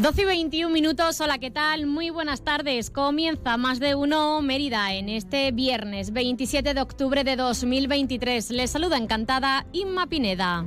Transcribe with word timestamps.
Doce 0.00 0.22
y 0.22 0.24
21 0.24 0.72
minutos, 0.72 1.20
hola, 1.20 1.36
¿qué 1.36 1.50
tal? 1.50 1.84
Muy 1.84 2.08
buenas 2.08 2.40
tardes. 2.40 2.88
Comienza 2.88 3.58
más 3.58 3.80
de 3.80 3.94
uno 3.94 4.40
Mérida 4.40 4.94
en 4.94 5.10
este 5.10 5.52
viernes 5.52 6.14
27 6.14 6.72
de 6.72 6.80
octubre 6.80 7.22
de 7.22 7.36
2023. 7.36 8.50
Les 8.50 8.70
saluda 8.70 8.96
encantada 8.96 9.66
Inma 9.72 10.06
Pineda. 10.06 10.64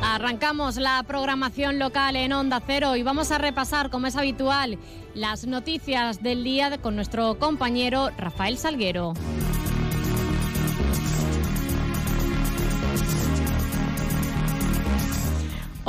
Arrancamos 0.00 0.76
la 0.76 1.02
programación 1.02 1.80
local 1.80 2.14
en 2.14 2.32
Onda 2.32 2.62
Cero 2.64 2.94
y 2.94 3.02
vamos 3.02 3.32
a 3.32 3.38
repasar, 3.38 3.90
como 3.90 4.06
es 4.06 4.14
habitual, 4.14 4.78
las 5.14 5.44
noticias 5.44 6.22
del 6.22 6.44
día 6.44 6.78
con 6.78 6.94
nuestro 6.94 7.36
compañero 7.40 8.10
Rafael 8.16 8.58
Salguero. 8.58 9.14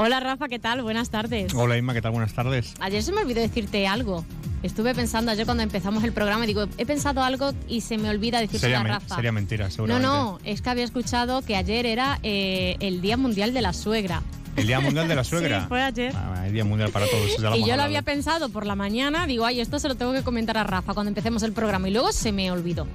Hola 0.01 0.21
Rafa, 0.21 0.47
¿qué 0.47 0.59
tal? 0.59 0.81
Buenas 0.81 1.09
tardes. 1.09 1.53
Hola 1.53 1.77
Inma, 1.77 1.93
¿qué 1.93 2.01
tal? 2.01 2.11
Buenas 2.13 2.31
tardes. 2.31 2.73
Ayer 2.79 3.03
se 3.03 3.11
me 3.11 3.19
olvidó 3.19 3.41
decirte 3.41 3.85
algo. 3.85 4.23
Estuve 4.63 4.95
pensando 4.95 5.29
ayer 5.29 5.43
cuando 5.45 5.61
empezamos 5.61 6.05
el 6.05 6.13
programa, 6.13 6.45
digo, 6.45 6.67
he 6.77 6.85
pensado 6.85 7.21
algo 7.21 7.51
y 7.67 7.81
se 7.81 7.97
me 7.97 8.09
olvida 8.09 8.39
decirte 8.39 8.73
a 8.73 8.81
Rafa. 8.81 9.15
Sería 9.15 9.33
mentira, 9.33 9.65
No, 9.65 9.71
seguramente. 9.71 10.07
no, 10.07 10.39
es 10.45 10.61
que 10.61 10.69
había 10.69 10.85
escuchado 10.85 11.41
que 11.41 11.57
ayer 11.57 11.85
era 11.85 12.17
eh, 12.23 12.77
el 12.79 13.01
Día 13.01 13.17
Mundial 13.17 13.53
de 13.53 13.61
la 13.61 13.73
Suegra. 13.73 14.23
¿El 14.55 14.67
Día 14.67 14.79
Mundial 14.79 15.09
de 15.09 15.15
la 15.15 15.23
Suegra? 15.25 15.63
Sí, 15.63 15.67
fue 15.67 15.81
ayer. 15.81 16.13
Ah, 16.15 16.43
el 16.47 16.53
Día 16.53 16.63
Mundial 16.63 16.91
para 16.91 17.05
todos. 17.05 17.35
ya 17.37 17.49
lo 17.49 17.57
Y 17.57 17.65
yo 17.65 17.75
lo 17.75 17.83
había 17.83 18.01
pensado 18.01 18.47
por 18.47 18.65
la 18.65 18.75
mañana, 18.75 19.27
digo, 19.27 19.45
ay, 19.45 19.59
esto 19.59 19.79
se 19.79 19.89
lo 19.89 19.95
tengo 19.95 20.13
que 20.13 20.23
comentar 20.23 20.57
a 20.57 20.63
Rafa 20.63 20.93
cuando 20.93 21.09
empecemos 21.09 21.43
el 21.43 21.51
programa 21.51 21.89
y 21.89 21.91
luego 21.91 22.13
se 22.13 22.31
me 22.31 22.49
olvidó. 22.51 22.87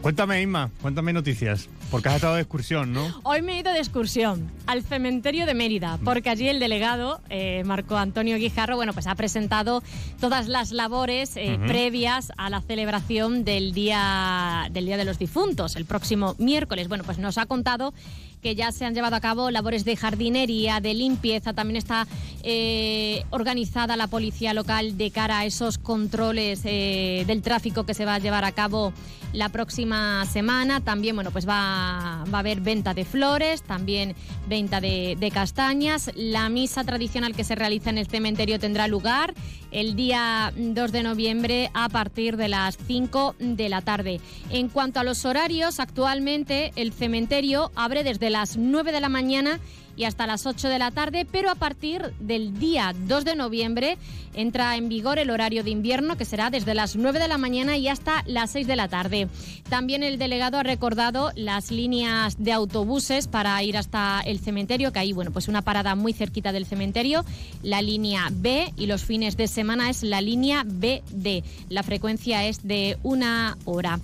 Cuéntame, 0.00 0.40
Inma, 0.40 0.70
cuéntame 0.80 1.12
noticias. 1.12 1.68
Porque 1.90 2.08
has 2.08 2.16
estado 2.16 2.34
de 2.34 2.40
excursión, 2.40 2.92
¿no? 2.92 3.20
Hoy 3.22 3.42
me 3.42 3.54
he 3.54 3.60
ido 3.60 3.72
de 3.72 3.78
excursión 3.78 4.50
al 4.66 4.82
cementerio 4.82 5.46
de 5.46 5.54
Mérida, 5.54 5.98
porque 6.04 6.30
allí 6.30 6.48
el 6.48 6.58
delegado, 6.58 7.20
eh, 7.30 7.62
Marco 7.64 7.96
Antonio 7.96 8.36
Guijarro, 8.36 8.74
bueno, 8.74 8.92
pues 8.92 9.06
ha 9.06 9.14
presentado 9.14 9.82
todas 10.20 10.48
las 10.48 10.72
labores 10.72 11.36
eh, 11.36 11.58
previas 11.66 12.32
a 12.36 12.50
la 12.50 12.60
celebración 12.60 13.44
del 13.44 13.72
día, 13.72 14.68
del 14.72 14.86
día 14.86 14.96
de 14.96 15.04
los 15.04 15.18
Difuntos, 15.18 15.76
el 15.76 15.84
próximo 15.84 16.34
miércoles. 16.38 16.88
Bueno, 16.88 17.04
pues 17.04 17.18
nos 17.18 17.38
ha 17.38 17.46
contado 17.46 17.94
que 18.42 18.54
ya 18.54 18.72
se 18.72 18.84
han 18.84 18.94
llevado 18.94 19.16
a 19.16 19.20
cabo 19.20 19.50
labores 19.50 19.84
de 19.84 19.96
jardinería, 19.96 20.80
de 20.80 20.92
limpieza, 20.94 21.52
también 21.52 21.76
está 21.76 22.06
eh, 22.42 23.24
organizada 23.30 23.96
la 23.96 24.08
policía 24.08 24.54
local 24.54 24.98
de 24.98 25.10
cara 25.10 25.40
a 25.40 25.44
esos 25.46 25.78
controles 25.78 26.62
del 26.62 27.42
tráfico 27.42 27.84
que 27.84 27.94
se 27.94 28.04
va 28.04 28.14
a 28.14 28.18
llevar 28.18 28.44
a 28.44 28.52
cabo 28.52 28.92
la 29.32 29.48
próxima 29.50 30.24
semana. 30.26 30.80
También, 30.80 31.14
bueno, 31.14 31.30
pues 31.30 31.48
va, 31.48 31.75
va 31.76 32.38
a 32.38 32.40
haber 32.40 32.60
venta 32.60 32.94
de 32.94 33.04
flores, 33.04 33.62
también 33.62 34.14
venta 34.48 34.80
de, 34.80 35.16
de 35.18 35.30
castañas. 35.30 36.10
La 36.14 36.48
misa 36.48 36.84
tradicional 36.84 37.34
que 37.34 37.44
se 37.44 37.54
realiza 37.54 37.90
en 37.90 37.98
el 37.98 38.06
cementerio 38.06 38.58
tendrá 38.58 38.88
lugar 38.88 39.34
el 39.70 39.96
día 39.96 40.52
2 40.56 40.92
de 40.92 41.02
noviembre 41.02 41.70
a 41.74 41.88
partir 41.88 42.36
de 42.36 42.48
las 42.48 42.78
5 42.86 43.36
de 43.38 43.68
la 43.68 43.82
tarde. 43.82 44.20
En 44.50 44.68
cuanto 44.68 45.00
a 45.00 45.04
los 45.04 45.24
horarios, 45.24 45.80
actualmente 45.80 46.72
el 46.76 46.92
cementerio 46.92 47.70
abre 47.74 48.04
desde 48.04 48.30
las 48.30 48.56
9 48.56 48.92
de 48.92 49.00
la 49.00 49.08
mañana 49.08 49.60
y 49.96 50.04
hasta 50.04 50.26
las 50.26 50.46
8 50.46 50.68
de 50.68 50.78
la 50.78 50.90
tarde, 50.90 51.26
pero 51.30 51.50
a 51.50 51.54
partir 51.54 52.12
del 52.20 52.58
día 52.58 52.92
2 53.06 53.24
de 53.24 53.36
noviembre 53.36 53.98
entra 54.34 54.76
en 54.76 54.88
vigor 54.88 55.18
el 55.18 55.30
horario 55.30 55.64
de 55.64 55.70
invierno, 55.70 56.16
que 56.16 56.24
será 56.24 56.50
desde 56.50 56.74
las 56.74 56.94
9 56.94 57.18
de 57.18 57.28
la 57.28 57.38
mañana 57.38 57.76
y 57.76 57.88
hasta 57.88 58.22
las 58.26 58.50
6 58.50 58.66
de 58.66 58.76
la 58.76 58.88
tarde. 58.88 59.28
También 59.68 60.02
el 60.02 60.18
delegado 60.18 60.58
ha 60.58 60.62
recordado 60.62 61.32
las 61.34 61.70
líneas 61.70 62.36
de 62.38 62.52
autobuses 62.52 63.28
para 63.28 63.62
ir 63.62 63.76
hasta 63.76 64.20
el 64.20 64.38
cementerio, 64.38 64.92
que 64.92 64.98
hay 64.98 65.12
bueno, 65.12 65.30
pues 65.30 65.48
una 65.48 65.62
parada 65.62 65.94
muy 65.94 66.12
cerquita 66.12 66.52
del 66.52 66.66
cementerio, 66.66 67.24
la 67.62 67.80
línea 67.82 68.28
B 68.30 68.72
y 68.76 68.86
los 68.86 69.02
fines 69.02 69.36
de 69.36 69.48
semana 69.48 69.88
es 69.88 70.02
la 70.02 70.20
línea 70.20 70.64
BD. 70.64 71.42
La 71.70 71.82
frecuencia 71.82 72.44
es 72.44 72.66
de 72.66 72.98
una 73.02 73.56
hora. 73.64 73.98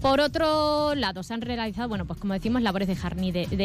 Por 0.00 0.20
otro 0.20 0.94
lado, 0.94 1.24
se 1.24 1.34
han 1.34 1.40
realizado, 1.40 1.88
bueno, 1.88 2.04
pues 2.04 2.20
como 2.20 2.32
decimos, 2.32 2.62
labores 2.62 2.86
de, 2.86 2.94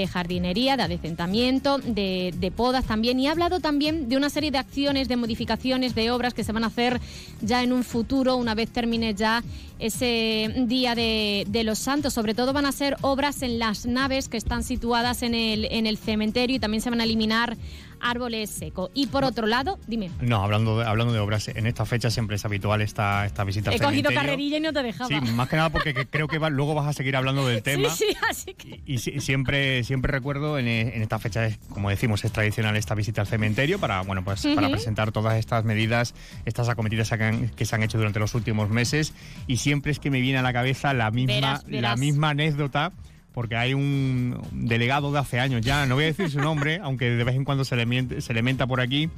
jardinería, 0.07 0.77
de 0.77 0.83
adecentamiento, 0.83 1.72
de, 1.77 2.53
podas 2.55 2.85
también. 2.85 3.19
Y 3.19 3.27
ha 3.27 3.31
hablado 3.31 3.59
también 3.59 4.09
de 4.09 4.17
una 4.17 4.29
serie 4.29 4.51
de 4.51 4.57
acciones, 4.57 5.07
de 5.07 5.15
modificaciones, 5.15 5.95
de 5.95 6.11
obras 6.11 6.33
que 6.33 6.43
se 6.43 6.51
van 6.51 6.63
a 6.63 6.67
hacer 6.67 6.99
ya 7.41 7.63
en 7.63 7.73
un 7.73 7.83
futuro, 7.83 8.35
una 8.35 8.55
vez 8.55 8.69
termine 8.69 9.13
ya 9.13 9.43
ese 9.79 10.53
Día 10.67 10.95
de, 10.95 11.45
de 11.47 11.63
los 11.63 11.79
Santos. 11.79 12.13
Sobre 12.13 12.33
todo 12.33 12.53
van 12.53 12.65
a 12.65 12.71
ser 12.71 12.97
obras 13.01 13.41
en 13.41 13.59
las 13.59 13.85
naves 13.85 14.29
que 14.29 14.37
están 14.37 14.63
situadas 14.63 15.23
en 15.23 15.35
el, 15.35 15.65
en 15.65 15.87
el 15.87 15.97
cementerio 15.97 16.55
y 16.55 16.59
también 16.59 16.81
se 16.81 16.89
van 16.89 17.01
a 17.01 17.03
eliminar 17.03 17.57
árboles 18.03 18.49
secos. 18.49 18.91
Y 18.93 19.07
por 19.07 19.23
otro 19.23 19.47
lado, 19.47 19.79
dime. 19.87 20.11
No, 20.21 20.43
hablando 20.43 20.79
de, 20.79 20.85
hablando 20.85 21.13
de 21.13 21.19
obras, 21.19 21.47
en 21.47 21.65
esta 21.67 21.85
fecha 21.85 22.09
siempre 22.09 22.35
es 22.35 22.45
habitual 22.45 22.81
esta, 22.81 23.25
esta 23.25 23.43
visita 23.43 23.69
al 23.69 23.75
He 23.75 23.79
cogido 23.79 24.11
carrerilla 24.13 24.57
y 24.57 24.61
no 24.61 24.73
te 24.73 24.83
dejaba. 24.83 25.07
Sí, 25.07 25.15
más 25.31 25.49
que 25.49 25.55
nada 25.55 25.69
porque 25.69 25.93
que- 25.93 26.05
creo 26.07 26.27
que 26.27 26.37
va- 26.37 26.49
luego 26.49 26.73
vas 26.75 26.87
a 26.87 26.93
seguir 26.93 27.15
hablando 27.15 27.47
del 27.47 27.63
tema. 27.63 27.89
Sí, 27.89 28.05
sí, 28.09 28.17
así 28.29 28.53
que... 28.53 28.81
Y 28.85 28.97
si- 28.99 29.19
siempre, 29.21 29.83
siempre 29.83 30.11
recuerdo 30.11 30.59
en, 30.59 30.67
en 30.67 31.01
esta 31.01 31.19
fecha, 31.19 31.47
como 31.69 31.89
decimos, 31.89 32.23
es 32.25 32.31
tradicional 32.31 32.75
esta 32.75 32.95
visita 32.95 33.21
al 33.21 33.27
cementerio 33.27 33.79
para, 33.79 34.01
bueno, 34.01 34.23
pues, 34.23 34.45
para 34.55 34.67
Ujú. 34.67 34.71
presentar 34.75 35.11
todas 35.11 35.37
estas 35.37 35.63
medidas, 35.63 36.13
estas 36.45 36.69
acometidas 36.69 37.09
que, 37.09 37.23
han- 37.23 37.49
que 37.49 37.65
se 37.65 37.75
han 37.75 37.83
hecho 37.83 37.97
durante 37.97 38.19
los 38.19 38.35
últimos 38.35 38.69
meses. 38.69 39.13
Y 39.47 39.57
siempre 39.57 39.91
es 39.91 39.99
que 39.99 40.09
me 40.11 40.19
viene 40.21 40.39
a 40.39 40.41
la 40.41 40.53
cabeza 40.53 40.93
la 40.93 41.11
misma, 41.11 41.33
Verás, 41.33 41.63
la 41.63 41.69
verás. 41.69 41.99
misma 41.99 42.29
anécdota. 42.31 42.91
Porque 43.33 43.55
hay 43.55 43.73
un 43.73 44.39
delegado 44.51 45.11
de 45.11 45.19
hace 45.19 45.39
años 45.39 45.61
ya, 45.61 45.85
no 45.85 45.95
voy 45.95 46.03
a 46.03 46.07
decir 46.07 46.29
su 46.29 46.39
nombre, 46.39 46.79
aunque 46.83 47.09
de 47.09 47.23
vez 47.23 47.35
en 47.35 47.43
cuando 47.45 47.65
se 47.65 47.75
le, 47.75 47.85
miente- 47.85 48.21
se 48.21 48.33
le 48.33 48.41
menta 48.43 48.67
por 48.67 48.79
aquí, 48.79 49.09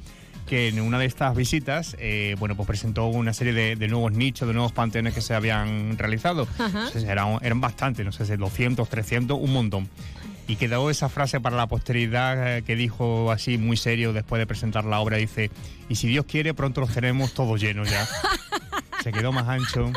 que 0.46 0.68
en 0.68 0.80
una 0.80 0.98
de 0.98 1.06
estas 1.06 1.34
visitas, 1.36 1.96
eh, 1.98 2.36
bueno, 2.38 2.54
pues 2.56 2.66
presentó 2.68 3.06
una 3.06 3.32
serie 3.34 3.52
de, 3.52 3.74
de 3.76 3.88
nuevos 3.88 4.12
nichos, 4.12 4.46
de 4.46 4.54
nuevos 4.54 4.72
panteones 4.72 5.12
que 5.12 5.20
se 5.20 5.34
habían 5.34 5.98
realizado. 5.98 6.46
Eran 7.42 7.60
bastantes, 7.60 8.06
no 8.06 8.12
sé 8.12 8.24
si 8.26 8.36
200, 8.36 8.88
300, 8.88 9.38
un 9.40 9.52
montón. 9.52 9.88
Y 10.48 10.54
quedó 10.54 10.88
esa 10.90 11.08
frase 11.08 11.40
para 11.40 11.56
la 11.56 11.66
posteridad 11.66 12.58
eh, 12.58 12.62
que 12.62 12.76
dijo 12.76 13.32
así 13.32 13.58
muy 13.58 13.76
serio 13.76 14.12
después 14.12 14.38
de 14.38 14.46
presentar 14.46 14.84
la 14.84 15.00
obra, 15.00 15.16
dice, 15.16 15.50
y 15.88 15.96
si 15.96 16.06
Dios 16.06 16.24
quiere, 16.26 16.54
pronto 16.54 16.80
los 16.80 16.92
tenemos 16.94 17.34
todos 17.34 17.60
llenos 17.60 17.90
ya. 17.90 18.06
Se 19.06 19.12
quedó 19.12 19.30
más 19.30 19.46
ancho. 19.46 19.92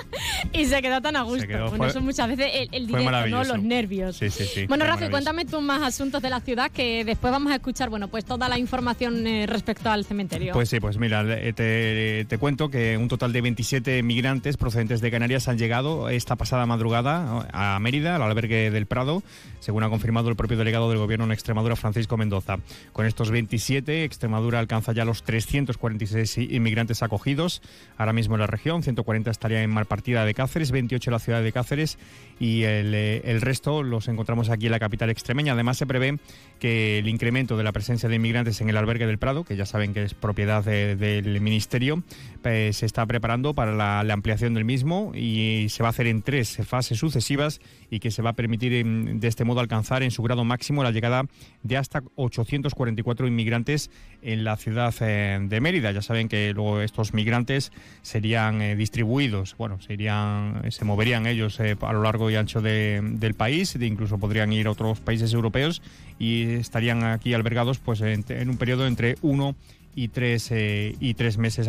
Y 0.54 0.66
se 0.66 0.84
quedó 0.84 1.02
tan 1.02 1.16
a 1.16 1.24
gusto. 1.24 1.48
quedó, 1.48 1.72
bueno, 1.72 1.88
eso 1.88 2.00
muchas 2.00 2.28
veces 2.28 2.52
el, 2.54 2.70
el 2.72 2.86
directo, 2.86 3.26
¿no? 3.26 3.44
Los 3.44 3.60
nervios. 3.60 4.18
Sí, 4.18 4.30
sí, 4.30 4.44
sí. 4.46 4.68
Bueno, 4.68 4.86
maravilloso. 4.86 5.10
cuéntame 5.10 5.46
tú 5.46 5.62
más 5.62 5.82
asuntos 5.82 6.22
de 6.22 6.30
la 6.30 6.42
ciudad 6.42 6.70
que 6.70 7.04
después 7.04 7.32
vamos 7.32 7.52
a 7.52 7.56
escuchar, 7.56 7.90
bueno, 7.90 8.08
pues 8.08 8.24
toda 8.24 8.48
la 8.48 8.60
información 8.60 9.26
eh, 9.26 9.48
respecto 9.48 9.90
al 9.90 10.06
cementerio. 10.06 10.54
Pues 10.54 10.70
sí, 10.70 10.80
pues 10.80 11.00
mira, 11.00 11.26
te, 11.26 12.24
te 12.24 12.38
cuento 12.38 12.70
que 12.70 12.98
un 12.98 13.08
total 13.08 13.34
de 13.34 13.42
27 13.42 14.04
migrantes 14.04 14.58
procedentes 14.58 15.02
de 15.02 15.10
Canarias 15.10 15.48
han 15.48 15.58
llegado 15.58 16.08
esta 16.10 16.36
pasada 16.36 16.68
madrugada 16.68 17.48
a 17.52 17.80
Mérida, 17.80 18.16
al 18.16 18.22
albergue 18.22 18.70
del 18.70 18.86
Prado, 18.86 19.24
según 19.60 19.82
ha 19.82 19.90
confirmado 19.90 20.30
el 20.30 20.36
propio 20.36 20.56
delegado 20.56 20.88
del 20.90 21.00
Gobierno 21.00 21.26
en 21.26 21.32
Extremadura, 21.32 21.76
Francisco 21.76 22.16
Mendoza. 22.16 22.58
Con 22.94 23.08
estos 23.08 23.32
27, 23.32 24.04
Extremadura 24.04 24.60
alcanza 24.60 24.92
ya 24.92 25.04
los 25.04 25.24
346 25.24 26.38
inmigrantes 26.52 27.02
acogidos 27.02 27.64
ahora 27.98 28.14
mismo 28.14 28.36
en 28.36 28.42
la 28.42 28.48
región, 28.48 28.84
140 29.00 29.32
estarían 29.32 29.62
en 29.64 29.70
Malpartida 29.70 30.26
de 30.26 30.34
Cáceres, 30.34 30.72
28 30.72 31.10
en 31.10 31.14
la 31.14 31.20
ciudad 31.20 31.42
de 31.44 31.52
Cáceres 31.52 31.98
y 32.40 32.64
el, 32.64 32.94
eh, 32.94 33.22
el 33.26 33.42
resto 33.42 33.84
los 33.84 34.08
encontramos 34.08 34.50
aquí 34.50 34.66
en 34.68 34.72
la 34.72 34.80
capital 34.80 35.10
extremeña. 35.10 35.54
Además, 35.54 35.78
se 35.78 35.86
prevé 35.86 36.18
que 36.60 37.00
el 37.00 37.08
incremento 37.08 37.58
de 37.58 37.64
la 37.64 37.72
presencia 37.72 38.10
de 38.10 38.16
inmigrantes 38.16 38.60
en 38.62 38.70
el 38.70 38.78
albergue 38.78 39.06
del 39.08 39.18
Prado, 39.18 39.44
que 39.44 39.56
ya 39.56 39.66
saben 39.66 39.94
que 39.94 40.04
es 40.04 40.14
propiedad 40.14 40.64
de- 40.64 40.96
del 40.96 41.40
Ministerio, 41.42 42.04
pues, 42.42 42.78
se 42.78 42.86
está 42.86 43.06
preparando 43.06 43.54
para 43.54 43.74
la, 43.74 44.04
la 44.04 44.14
ampliación 44.14 44.54
del 44.54 44.66
mismo 44.66 45.12
y 45.16 45.68
se 45.70 45.84
va 45.84 45.90
a 45.90 45.92
hacer 45.92 46.08
en 46.08 46.22
tres 46.22 46.58
fases 46.66 46.98
sucesivas 47.00 47.62
y 47.90 48.00
que 48.00 48.12
se 48.12 48.22
va 48.22 48.32
a 48.32 48.34
permitir 48.34 48.74
em, 48.74 49.20
de 49.20 49.28
este 49.28 49.46
modo 49.46 49.60
alcanzar 49.62 50.04
en 50.04 50.12
su 50.12 50.22
grado 50.24 50.44
máximo 50.44 50.84
la 50.84 50.92
llegada 50.92 51.24
de 51.64 51.78
hasta 51.78 52.04
844 52.16 53.28
inmigrantes 53.28 53.90
en 54.22 54.44
la 54.44 54.58
ciudad 54.58 54.94
eh, 55.02 55.40
de 55.42 55.62
Mérida. 55.62 55.92
Ya 55.92 56.02
saben 56.02 56.28
que 56.28 56.54
luego 56.54 56.82
estos 56.82 57.14
migrantes 57.14 57.72
serían 58.02 58.62
eh, 58.62 58.76
distribuidos, 58.90 59.56
bueno, 59.56 59.80
se 59.82 59.94
irían 59.94 60.64
se 60.72 60.84
moverían 60.84 61.28
ellos 61.28 61.60
a 61.60 61.94
lo 61.94 62.02
largo 62.02 62.32
y 62.32 62.36
ancho 62.36 62.60
del 62.60 63.34
país, 63.36 63.78
de 63.78 63.86
incluso 63.86 64.18
podrían 64.18 64.52
ir 64.52 64.66
a 64.66 64.72
otros 64.72 65.00
países 65.00 65.32
europeos 65.32 65.84
y 66.18 66.54
estarían 66.54 67.04
aquí 67.04 67.36
albergados 67.36 67.78
pues 67.78 68.02
en, 68.02 68.26
en 68.30 68.50
un 68.50 68.58
periodo 68.58 68.88
entre 68.88 69.16
uno 69.22 69.56
y 69.96 70.08
tres, 70.08 70.50
eh, 70.52 70.96
y 71.00 71.14
tres 71.14 71.38
meses 71.38 71.68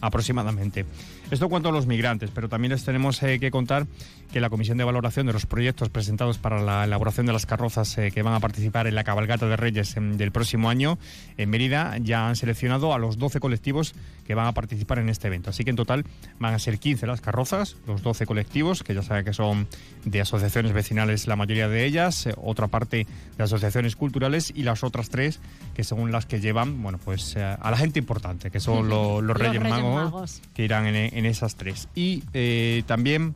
aproximadamente. 0.00 0.86
Esto 1.30 1.48
cuanto 1.48 1.68
a 1.68 1.72
los 1.72 1.86
migrantes, 1.86 2.30
pero 2.34 2.48
también 2.48 2.72
les 2.72 2.84
tenemos 2.84 3.22
eh, 3.22 3.38
que 3.38 3.50
contar 3.50 3.86
que 4.32 4.40
la 4.40 4.50
Comisión 4.50 4.78
de 4.78 4.84
Valoración 4.84 5.26
de 5.26 5.32
los 5.32 5.46
proyectos 5.46 5.88
presentados 5.88 6.38
para 6.38 6.60
la 6.62 6.84
elaboración 6.84 7.26
de 7.26 7.32
las 7.32 7.46
carrozas 7.46 7.96
eh, 7.98 8.10
que 8.10 8.22
van 8.22 8.34
a 8.34 8.40
participar 8.40 8.86
en 8.86 8.94
la 8.94 9.04
cabalgata 9.04 9.46
de 9.46 9.56
Reyes 9.56 9.94
del 9.96 10.32
próximo 10.32 10.68
año 10.68 10.98
en 11.36 11.50
Mérida 11.50 11.96
ya 11.98 12.28
han 12.28 12.36
seleccionado 12.36 12.94
a 12.94 12.98
los 12.98 13.18
12 13.18 13.40
colectivos 13.40 13.94
que 14.26 14.34
van 14.34 14.46
a 14.46 14.52
participar 14.52 14.98
en 14.98 15.08
este 15.08 15.28
evento. 15.28 15.50
Así 15.50 15.64
que 15.64 15.70
en 15.70 15.76
total 15.76 16.04
van 16.38 16.54
a 16.54 16.58
ser 16.58 16.78
15 16.78 17.06
las 17.06 17.20
carrozas, 17.20 17.76
los 17.86 18.02
12 18.02 18.26
colectivos, 18.26 18.82
que 18.82 18.94
ya 18.94 19.02
saben 19.02 19.24
que 19.24 19.32
son 19.32 19.68
de 20.04 20.20
asociaciones 20.20 20.72
vecinales 20.72 21.26
la 21.26 21.36
mayoría 21.36 21.68
de 21.68 21.84
ellas, 21.84 22.28
otra 22.36 22.68
parte 22.68 23.06
de 23.36 23.44
asociaciones 23.44 23.96
culturales 23.96 24.52
y 24.54 24.62
las 24.62 24.84
otras 24.84 25.10
tres 25.10 25.40
que 25.74 25.84
son 25.84 26.10
las 26.10 26.26
que 26.26 26.40
llevan, 26.40 26.82
bueno, 26.82 26.98
pues 26.98 27.36
a 27.36 27.70
la 27.70 27.76
gente 27.76 27.98
importante, 27.98 28.50
que 28.50 28.60
son 28.60 28.88
los, 28.88 29.24
Reyes, 29.36 29.60
Magos, 29.60 30.40
que 30.54 30.64
irán 30.64 30.86
en, 30.86 31.26
esas 31.26 31.56
tres. 31.56 31.88
Y 31.94 32.22
eh, 32.32 32.82
también 32.86 33.34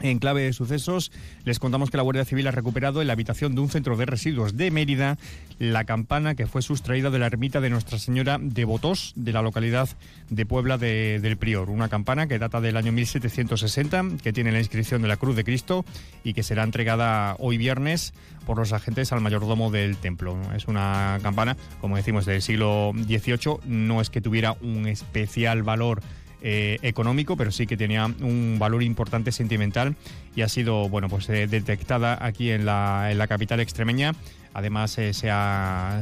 en 0.00 0.18
clave 0.18 0.42
de 0.42 0.52
sucesos, 0.52 1.12
les 1.44 1.58
contamos 1.58 1.90
que 1.90 1.96
la 1.96 2.02
Guardia 2.02 2.24
Civil 2.24 2.46
ha 2.46 2.50
recuperado 2.50 3.00
en 3.00 3.06
la 3.06 3.14
habitación 3.14 3.54
de 3.54 3.60
un 3.60 3.68
centro 3.68 3.96
de 3.96 4.06
residuos 4.06 4.56
de 4.56 4.70
Mérida 4.70 5.16
la 5.58 5.84
campana 5.84 6.34
que 6.34 6.46
fue 6.46 6.62
sustraída 6.62 7.10
de 7.10 7.18
la 7.18 7.26
ermita 7.26 7.60
de 7.60 7.70
Nuestra 7.70 7.98
Señora 7.98 8.38
de 8.40 8.64
Botós, 8.64 9.12
de 9.16 9.32
la 9.32 9.42
localidad 9.42 9.88
de 10.28 10.44
Puebla 10.44 10.76
del 10.76 11.36
Prior. 11.38 11.70
Una 11.70 11.88
campana 11.88 12.26
que 12.26 12.38
data 12.38 12.60
del 12.60 12.76
año 12.76 12.92
1760, 12.92 14.04
que 14.22 14.32
tiene 14.32 14.52
la 14.52 14.58
inscripción 14.58 15.02
de 15.02 15.08
la 15.08 15.16
Cruz 15.16 15.36
de 15.36 15.44
Cristo 15.44 15.84
y 16.24 16.34
que 16.34 16.42
será 16.42 16.62
entregada 16.62 17.36
hoy 17.38 17.56
viernes 17.56 18.12
por 18.44 18.58
los 18.58 18.72
agentes 18.72 19.12
al 19.12 19.20
mayordomo 19.20 19.70
del 19.70 19.96
templo. 19.96 20.38
Es 20.54 20.66
una 20.68 21.18
campana, 21.22 21.56
como 21.80 21.96
decimos, 21.96 22.26
del 22.26 22.42
siglo 22.42 22.92
XVIII. 22.94 23.60
No 23.66 24.00
es 24.00 24.10
que 24.10 24.20
tuviera 24.20 24.56
un 24.60 24.86
especial 24.86 25.62
valor 25.62 26.02
eh, 26.42 26.78
económico, 26.82 27.36
pero 27.36 27.50
sí 27.50 27.66
que 27.66 27.76
tenía 27.76 28.06
un 28.06 28.56
valor 28.58 28.82
importante 28.82 29.32
sentimental 29.32 29.96
y 30.34 30.42
ha 30.42 30.48
sido 30.48 30.88
bueno 30.88 31.08
pues 31.08 31.28
eh, 31.28 31.46
detectada 31.46 32.18
aquí 32.24 32.50
en 32.50 32.66
la, 32.66 33.10
en 33.10 33.18
la 33.18 33.26
capital 33.26 33.60
extremeña. 33.60 34.12
Además, 34.56 34.96
eh, 34.96 35.12
se, 35.12 35.28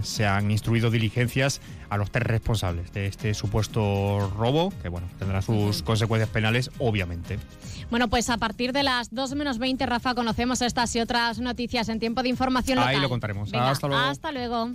se, 0.02 0.26
han 0.26 0.50
instruido 0.52 0.88
diligencias 0.88 1.60
a 1.90 1.96
los 1.96 2.12
tres 2.12 2.25
responsables 2.25 2.92
de 2.92 3.06
este 3.08 3.34
supuesto 3.34 4.32
robo, 4.36 4.72
que 4.81 4.88
bueno, 4.88 5.08
tendrá 5.19 5.42
sus 5.42 5.82
consecuencias 5.82 6.31
penales, 6.31 6.70
obviamente. 6.78 7.40
Bueno, 7.90 8.08
pues 8.08 8.30
a 8.30 8.38
partir 8.38 8.72
de 8.72 8.84
las 8.84 9.12
2 9.12 9.34
menos 9.34 9.58
20, 9.58 9.87
Rafa, 9.87 10.14
conocemos 10.14 10.62
estas 10.62 10.94
y 10.94 11.00
otras 11.00 11.40
noticias 11.40 11.88
en 11.88 11.98
tiempo 11.98 12.22
de 12.22 12.28
información 12.28 12.76
local. 12.78 12.94
Ahí 12.94 13.00
lo 13.00 13.08
contaremos. 13.08 13.52
hasta 13.52 13.88
luego. 13.88 14.04
Hasta 14.04 14.30
luego. 14.30 14.70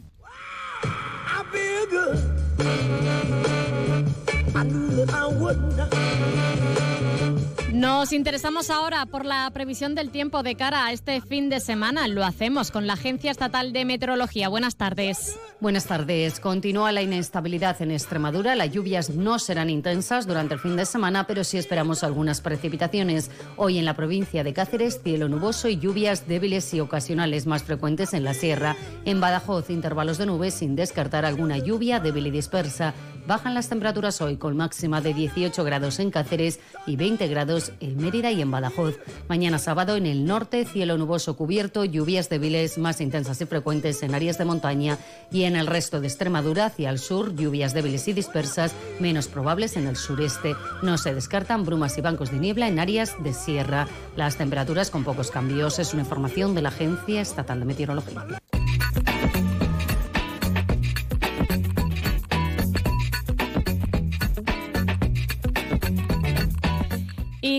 Nos 7.73 8.11
interesamos 8.11 8.69
ahora 8.69 9.05
por 9.05 9.25
la 9.25 9.49
previsión 9.51 9.95
del 9.95 10.09
tiempo 10.09 10.43
de 10.43 10.55
cara 10.55 10.87
a 10.87 10.91
este 10.91 11.21
fin 11.21 11.49
de 11.49 11.59
semana. 11.59 12.09
Lo 12.09 12.25
hacemos 12.25 12.71
con 12.71 12.87
la 12.87 12.93
Agencia 12.93 13.31
Estatal 13.31 13.71
de 13.71 13.85
Meteorología. 13.85 14.49
Buenas 14.49 14.75
tardes. 14.75 15.39
Buenas 15.61 15.85
tardes. 15.85 16.41
Continúa 16.41 16.91
la 16.91 17.01
inestabilidad 17.01 17.81
en 17.81 17.91
Extremadura. 17.91 18.55
Las 18.55 18.71
lluvias 18.71 19.11
no 19.11 19.39
serán 19.39 19.69
intensas 19.69 20.27
durante 20.27 20.55
el 20.55 20.59
fin 20.59 20.75
de 20.75 20.85
semana, 20.85 21.25
pero 21.25 21.45
sí 21.45 21.57
esperamos 21.57 22.03
algunas 22.03 22.41
precipitaciones. 22.41 23.31
Hoy 23.55 23.77
en 23.77 23.85
la 23.85 23.93
provincia 23.93 24.43
de 24.43 24.51
Cáceres, 24.51 24.99
cielo 25.01 25.29
nuboso 25.29 25.69
y 25.69 25.77
lluvias 25.77 26.27
débiles 26.27 26.73
y 26.73 26.81
ocasionales 26.81 27.45
más 27.45 27.63
frecuentes 27.63 28.13
en 28.13 28.25
la 28.25 28.33
sierra. 28.33 28.75
En 29.05 29.21
Badajoz, 29.21 29.69
intervalos 29.69 30.17
de 30.17 30.25
nubes 30.25 30.55
sin 30.55 30.75
descartar 30.75 31.23
alguna 31.23 31.57
lluvia 31.57 31.99
débil 31.99 32.27
y 32.27 32.31
dispersa. 32.31 32.93
Bajan 33.29 33.53
las 33.53 33.69
temperaturas 33.69 34.21
hoy 34.21 34.37
con 34.37 34.57
máxima 34.57 35.01
de 35.01 35.13
18 35.13 35.63
grados 35.63 35.99
en 35.99 36.09
Cáceres 36.09 36.59
y 36.87 36.95
20 36.95 37.27
grados 37.27 37.71
en 37.79 37.97
Mérida 37.97 38.31
y 38.31 38.41
en 38.41 38.49
Badajoz. 38.49 38.97
Mañana 39.27 39.59
sábado 39.59 39.95
en 39.97 40.07
el 40.07 40.25
norte, 40.25 40.65
cielo 40.65 40.97
nuboso 40.97 41.37
cubierto, 41.37 41.85
lluvias 41.85 42.27
débiles 42.29 42.79
más 42.79 43.01
intensas 43.01 43.39
y 43.39 43.45
frecuentes 43.45 44.01
en 44.01 44.15
áreas 44.15 44.39
de 44.39 44.45
montaña 44.45 44.97
y 45.31 45.43
en 45.43 45.57
el 45.57 45.67
resto 45.67 46.01
de 46.01 46.07
Extremadura 46.07 46.65
hacia 46.65 46.89
el 46.89 46.97
sur, 46.97 47.35
lluvias 47.35 47.75
débiles 47.75 48.07
y 48.07 48.13
dispersas, 48.13 48.73
menos 48.99 49.27
probables 49.27 49.77
en 49.77 49.85
el 49.85 49.95
sureste. 49.95 50.55
No 50.81 50.97
se 50.97 51.13
descartan 51.13 51.65
brumas 51.65 51.99
y 51.99 52.01
bancos 52.01 52.31
de 52.31 52.39
niebla 52.39 52.67
en 52.67 52.79
áreas 52.79 53.13
de 53.21 53.33
sierra. 53.33 53.87
Las 54.15 54.37
temperaturas 54.37 54.89
con 54.89 55.03
pocos 55.03 55.29
cambios 55.29 55.77
es 55.77 55.93
una 55.93 56.01
información 56.01 56.55
de 56.55 56.63
la 56.63 56.69
Agencia 56.69 57.21
Estatal 57.21 57.59
de 57.59 57.65
Meteorología. 57.67 58.25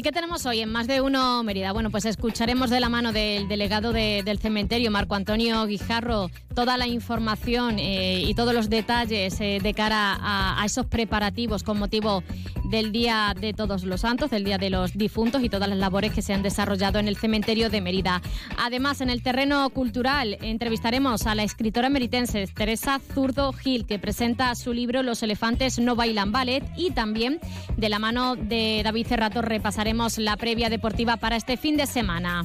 ¿Y 0.01 0.03
qué 0.03 0.13
tenemos 0.13 0.47
hoy 0.47 0.61
en 0.61 0.73
Más 0.73 0.87
de 0.87 1.03
Uno 1.03 1.43
Mérida? 1.43 1.73
Bueno, 1.73 1.91
pues 1.91 2.07
escucharemos 2.07 2.71
de 2.71 2.81
la 2.81 2.89
mano 2.89 3.13
del 3.13 3.49
delegado 3.49 3.93
del 3.93 4.39
cementerio, 4.39 4.91
Marco 4.91 5.15
Antonio 5.15 5.67
Guijarro, 5.67 6.31
toda 6.55 6.79
la 6.79 6.87
información 6.87 7.79
eh, 7.79 8.23
y 8.23 8.33
todos 8.33 8.55
los 8.55 8.71
detalles 8.71 9.39
eh, 9.43 9.59
de 9.63 9.75
cara 9.75 10.17
a, 10.19 10.65
esos 10.65 10.87
preparativos 10.87 11.63
con 11.63 11.79
motivo 11.79 12.25
del 12.71 12.93
Día 12.93 13.35
de 13.39 13.53
Todos 13.53 13.85
los 13.85 14.01
Santos, 14.01 14.31
del 14.31 14.45
Día 14.45 14.57
de 14.57 14.71
los 14.71 14.97
Difuntos 14.97 15.43
y 15.43 15.51
todas 15.51 15.69
las 15.69 15.77
labores 15.77 16.13
que 16.13 16.23
se 16.23 16.33
han 16.33 16.43
desarrollado 16.43 16.99
en 16.99 17.07
el 17.07 17.17
cementerio 17.17 17.69
de 17.69 17.83
Mérida. 17.83 18.23
Además, 18.57 19.03
en 19.03 19.11
el 19.11 19.23
terreno 19.23 19.69
cultural 19.69 20.39
entrevistaremos 20.41 21.27
a 21.27 21.35
la 21.35 21.43
escritora 21.43 21.91
meritense 21.91 22.47
Teresa 22.47 23.01
Zurdo 23.13 23.53
Gil, 23.53 23.85
que 23.85 23.99
presenta 23.99 24.55
su 24.55 24.73
libro 24.73 25.03
Los 25.03 25.23
elefantes 25.23 25.79
no 25.79 25.95
bailan 25.95 26.33
ballet 26.33 26.65
y 26.77 26.93
también 26.93 27.39
de 27.77 27.89
la 27.89 27.99
mano 27.99 28.37
de 28.37 28.81
David 28.83 29.07
Cerrato 29.07 29.43
repasaremos 29.43 29.90
la 30.19 30.37
previa 30.37 30.71
deportiva 30.71 31.17
para 31.17 31.37
este 31.37 31.57
fin 31.57 31.77
de 31.77 31.85
semana. 31.87 32.43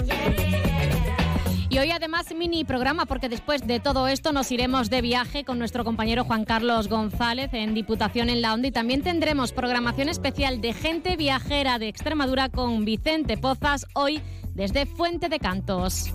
Y 1.69 1.77
hoy 1.77 1.91
además 1.91 2.33
mini 2.35 2.63
programa 2.63 3.05
porque 3.05 3.29
después 3.29 3.67
de 3.67 3.79
todo 3.79 4.07
esto 4.07 4.31
nos 4.31 4.51
iremos 4.51 4.89
de 4.89 5.01
viaje 5.01 5.43
con 5.43 5.59
nuestro 5.59 5.83
compañero 5.83 6.23
Juan 6.23 6.43
Carlos 6.43 6.87
González 6.87 7.53
en 7.53 7.75
Diputación 7.75 8.29
en 8.29 8.41
la 8.41 8.53
Onda 8.53 8.69
y 8.69 8.71
también 8.71 9.03
tendremos 9.03 9.51
programación 9.51 10.09
especial 10.09 10.59
de 10.59 10.73
gente 10.73 11.17
viajera 11.17 11.77
de 11.77 11.87
Extremadura 11.87 12.49
con 12.49 12.83
Vicente 12.83 13.37
Pozas 13.37 13.85
hoy 13.93 14.21
desde 14.55 14.87
Fuente 14.87 15.29
de 15.29 15.37
Cantos. 15.37 16.11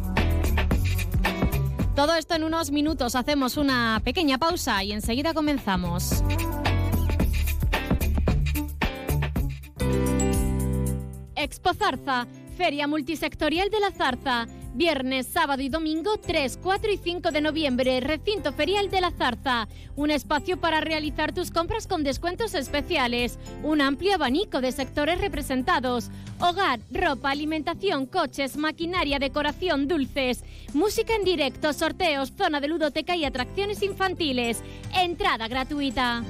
Todo 1.94 2.14
esto 2.14 2.34
en 2.34 2.42
unos 2.42 2.72
minutos 2.72 3.14
hacemos 3.14 3.56
una 3.56 4.00
pequeña 4.02 4.38
pausa 4.38 4.82
y 4.82 4.92
enseguida 4.92 5.32
comenzamos. 5.32 6.24
Expo 11.42 11.72
Zarza, 11.72 12.26
Feria 12.58 12.86
Multisectorial 12.86 13.70
de 13.70 13.80
la 13.80 13.90
Zarza. 13.90 14.46
Viernes, 14.74 15.26
sábado 15.26 15.62
y 15.62 15.70
domingo 15.70 16.18
3, 16.18 16.58
4 16.62 16.92
y 16.92 16.98
5 16.98 17.30
de 17.30 17.40
noviembre, 17.40 17.98
Recinto 18.00 18.52
Ferial 18.52 18.90
de 18.90 19.00
la 19.00 19.10
Zarza. 19.10 19.66
Un 19.96 20.10
espacio 20.10 20.60
para 20.60 20.82
realizar 20.82 21.32
tus 21.32 21.50
compras 21.50 21.86
con 21.86 22.04
descuentos 22.04 22.54
especiales. 22.54 23.38
Un 23.62 23.80
amplio 23.80 24.14
abanico 24.14 24.60
de 24.60 24.70
sectores 24.70 25.18
representados. 25.18 26.10
Hogar, 26.40 26.78
ropa, 26.90 27.30
alimentación, 27.30 28.04
coches, 28.04 28.58
maquinaria, 28.58 29.18
decoración, 29.18 29.88
dulces. 29.88 30.44
Música 30.74 31.14
en 31.14 31.24
directo, 31.24 31.72
sorteos, 31.72 32.34
zona 32.36 32.60
de 32.60 32.68
ludoteca 32.68 33.16
y 33.16 33.24
atracciones 33.24 33.82
infantiles. 33.82 34.62
Entrada 34.94 35.48
gratuita. 35.48 36.22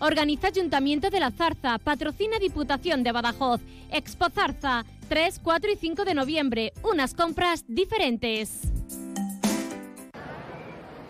Organiza 0.00 0.48
Ayuntamiento 0.48 1.10
de 1.10 1.20
la 1.20 1.30
Zarza, 1.30 1.78
patrocina 1.78 2.38
Diputación 2.38 3.02
de 3.02 3.12
Badajoz, 3.12 3.60
Expo 3.90 4.30
Zarza, 4.30 4.84
3, 5.08 5.40
4 5.42 5.72
y 5.72 5.76
5 5.76 6.04
de 6.04 6.14
noviembre, 6.14 6.72
unas 6.84 7.14
compras 7.14 7.64
diferentes. 7.66 8.60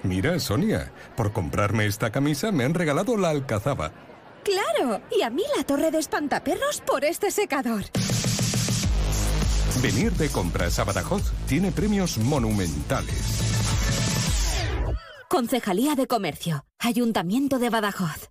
Mira, 0.02 0.38
Sonia, 0.38 0.92
por 1.16 1.32
comprarme 1.32 1.86
esta 1.86 2.10
camisa 2.10 2.52
me 2.52 2.64
han 2.64 2.74
regalado 2.74 3.16
la 3.16 3.30
alcazaba. 3.30 3.92
¡Claro! 4.44 5.02
Y 5.14 5.22
a 5.22 5.30
mí 5.30 5.42
la 5.56 5.64
torre 5.64 5.90
de 5.90 5.98
espantaperros 5.98 6.80
por 6.86 7.04
este 7.04 7.30
secador. 7.30 7.84
Venir 9.82 10.12
de 10.12 10.30
compras 10.30 10.78
a 10.78 10.84
Badajoz 10.84 11.32
tiene 11.46 11.72
premios 11.72 12.16
monumentales. 12.16 13.44
Concejalía 15.28 15.94
de 15.94 16.06
Comercio, 16.06 16.64
Ayuntamiento 16.78 17.58
de 17.58 17.68
Badajoz. 17.68 18.30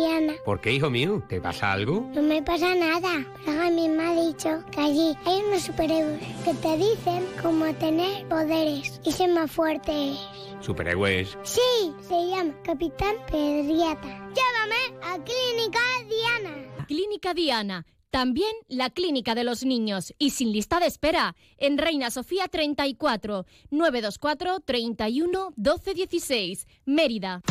¿Por 0.45 0.61
qué, 0.61 0.73
hijo 0.73 0.89
mío? 0.89 1.23
¿Te 1.27 1.39
pasa 1.41 1.71
algo? 1.71 2.09
No 2.13 2.21
me 2.21 2.41
pasa 2.41 2.75
nada, 2.75 3.25
pero 3.45 3.61
a 3.61 3.69
mí 3.69 3.87
me 3.89 4.03
ha 4.03 4.27
dicho 4.27 4.63
que 4.71 4.79
allí 4.81 5.17
hay 5.25 5.41
unos 5.47 5.63
superhéroes 5.63 6.21
que 6.43 6.53
te 6.55 6.77
dicen 6.77 7.25
cómo 7.41 7.73
tener 7.75 8.27
poderes 8.27 8.99
y 9.03 9.11
ser 9.11 9.29
más 9.31 9.51
fuertes. 9.51 10.17
¿Superhéroes? 10.61 11.37
Sí, 11.43 11.93
se 12.07 12.27
llama 12.27 12.53
Capitán 12.63 13.15
Pedriata. 13.29 14.29
Llévame 14.29 14.99
a 15.03 15.17
Clínica 15.23 15.79
Diana. 16.07 16.85
Clínica 16.87 17.33
Diana. 17.33 17.85
También 18.11 18.51
la 18.67 18.89
Clínica 18.89 19.35
de 19.35 19.45
los 19.45 19.63
Niños 19.63 20.13
y 20.19 20.31
sin 20.31 20.51
lista 20.51 20.81
de 20.81 20.85
espera 20.85 21.35
en 21.57 21.77
Reina 21.77 22.11
Sofía 22.11 22.49
34 22.49 23.45
924 23.71 24.59
31 24.59 25.53
12 25.55 25.93
16 25.93 26.67
Mérida. 26.85 27.41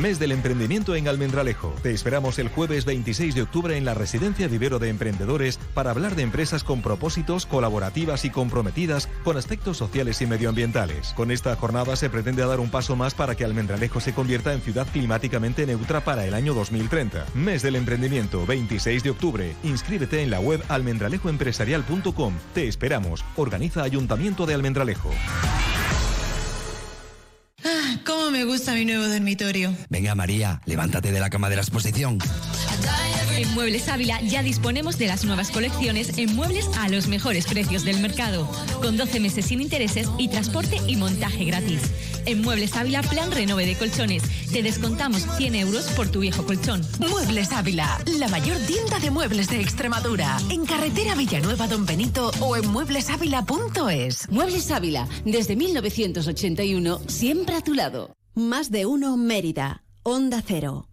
Mes 0.00 0.18
del 0.18 0.32
emprendimiento 0.32 0.96
en 0.96 1.06
Almendralejo. 1.06 1.74
Te 1.82 1.92
esperamos 1.92 2.38
el 2.38 2.48
jueves 2.48 2.86
26 2.86 3.34
de 3.34 3.42
octubre 3.42 3.76
en 3.76 3.84
la 3.84 3.92
Residencia 3.92 4.48
Vivero 4.48 4.78
de 4.78 4.88
Emprendedores 4.88 5.58
para 5.74 5.90
hablar 5.90 6.16
de 6.16 6.22
empresas 6.22 6.64
con 6.64 6.80
propósitos, 6.80 7.44
colaborativas 7.44 8.24
y 8.24 8.30
comprometidas 8.30 9.06
con 9.22 9.36
aspectos 9.36 9.76
sociales 9.76 10.22
y 10.22 10.26
medioambientales. 10.26 11.12
Con 11.12 11.30
esta 11.30 11.54
jornada 11.56 11.94
se 11.96 12.08
pretende 12.08 12.44
dar 12.44 12.58
un 12.58 12.70
paso 12.70 12.96
más 12.96 13.12
para 13.12 13.34
que 13.34 13.44
Almendralejo 13.44 14.00
se 14.00 14.14
convierta 14.14 14.54
en 14.54 14.62
ciudad 14.62 14.86
climáticamente 14.90 15.66
neutra 15.66 16.02
para 16.02 16.24
el 16.26 16.32
año 16.32 16.54
2030. 16.54 17.26
Mes 17.34 17.60
del 17.60 17.76
emprendimiento, 17.76 18.46
26 18.46 19.02
de 19.02 19.10
octubre. 19.10 19.54
Inscríbete 19.62 20.22
en 20.22 20.30
la 20.30 20.40
web 20.40 20.64
almendralejoempresarial.com. 20.68 22.34
Te 22.54 22.66
esperamos. 22.66 23.22
Organiza 23.36 23.82
Ayuntamiento 23.82 24.46
de 24.46 24.54
Almendralejo. 24.54 25.10
Me 28.32 28.44
gusta 28.46 28.72
mi 28.72 28.86
nuevo 28.86 29.06
dormitorio. 29.06 29.74
Venga 29.90 30.14
María, 30.14 30.62
levántate 30.64 31.12
de 31.12 31.20
la 31.20 31.28
cama 31.28 31.50
de 31.50 31.56
la 31.56 31.62
exposición. 31.62 32.18
En 33.36 33.52
Muebles 33.52 33.88
Ávila 33.88 34.20
ya 34.22 34.42
disponemos 34.42 34.96
de 34.96 35.06
las 35.06 35.24
nuevas 35.26 35.50
colecciones 35.50 36.16
en 36.16 36.34
muebles 36.34 36.66
a 36.78 36.88
los 36.88 37.08
mejores 37.08 37.44
precios 37.44 37.84
del 37.84 38.00
mercado, 38.00 38.50
con 38.80 38.96
12 38.96 39.20
meses 39.20 39.44
sin 39.44 39.60
intereses 39.60 40.08
y 40.16 40.28
transporte 40.28 40.78
y 40.86 40.96
montaje 40.96 41.44
gratis. 41.44 41.82
En 42.24 42.40
Muebles 42.40 42.74
Ávila, 42.74 43.02
plan 43.02 43.30
renove 43.30 43.66
de 43.66 43.76
colchones. 43.76 44.22
Te 44.50 44.62
descontamos 44.62 45.26
100 45.36 45.54
euros 45.54 45.84
por 45.92 46.08
tu 46.08 46.20
viejo 46.20 46.44
colchón. 46.46 46.80
Muebles 47.00 47.52
Ávila, 47.52 48.00
la 48.18 48.28
mayor 48.28 48.56
tienda 48.66 48.98
de 48.98 49.10
muebles 49.10 49.48
de 49.48 49.60
Extremadura. 49.60 50.38
En 50.50 50.64
carretera 50.64 51.14
Villanueva 51.14 51.68
Don 51.68 51.84
Benito 51.84 52.30
o 52.40 52.56
en 52.56 52.66
mueblesávila.es. 52.66 54.30
Muebles 54.30 54.70
Ávila, 54.70 55.06
desde 55.26 55.54
1981, 55.54 57.00
siempre 57.08 57.56
a 57.56 57.60
tu 57.60 57.74
lado. 57.74 58.16
Más 58.34 58.70
de 58.70 58.86
uno 58.86 59.18
Mérida. 59.18 59.84
Onda 60.04 60.42
Cero. 60.42 60.91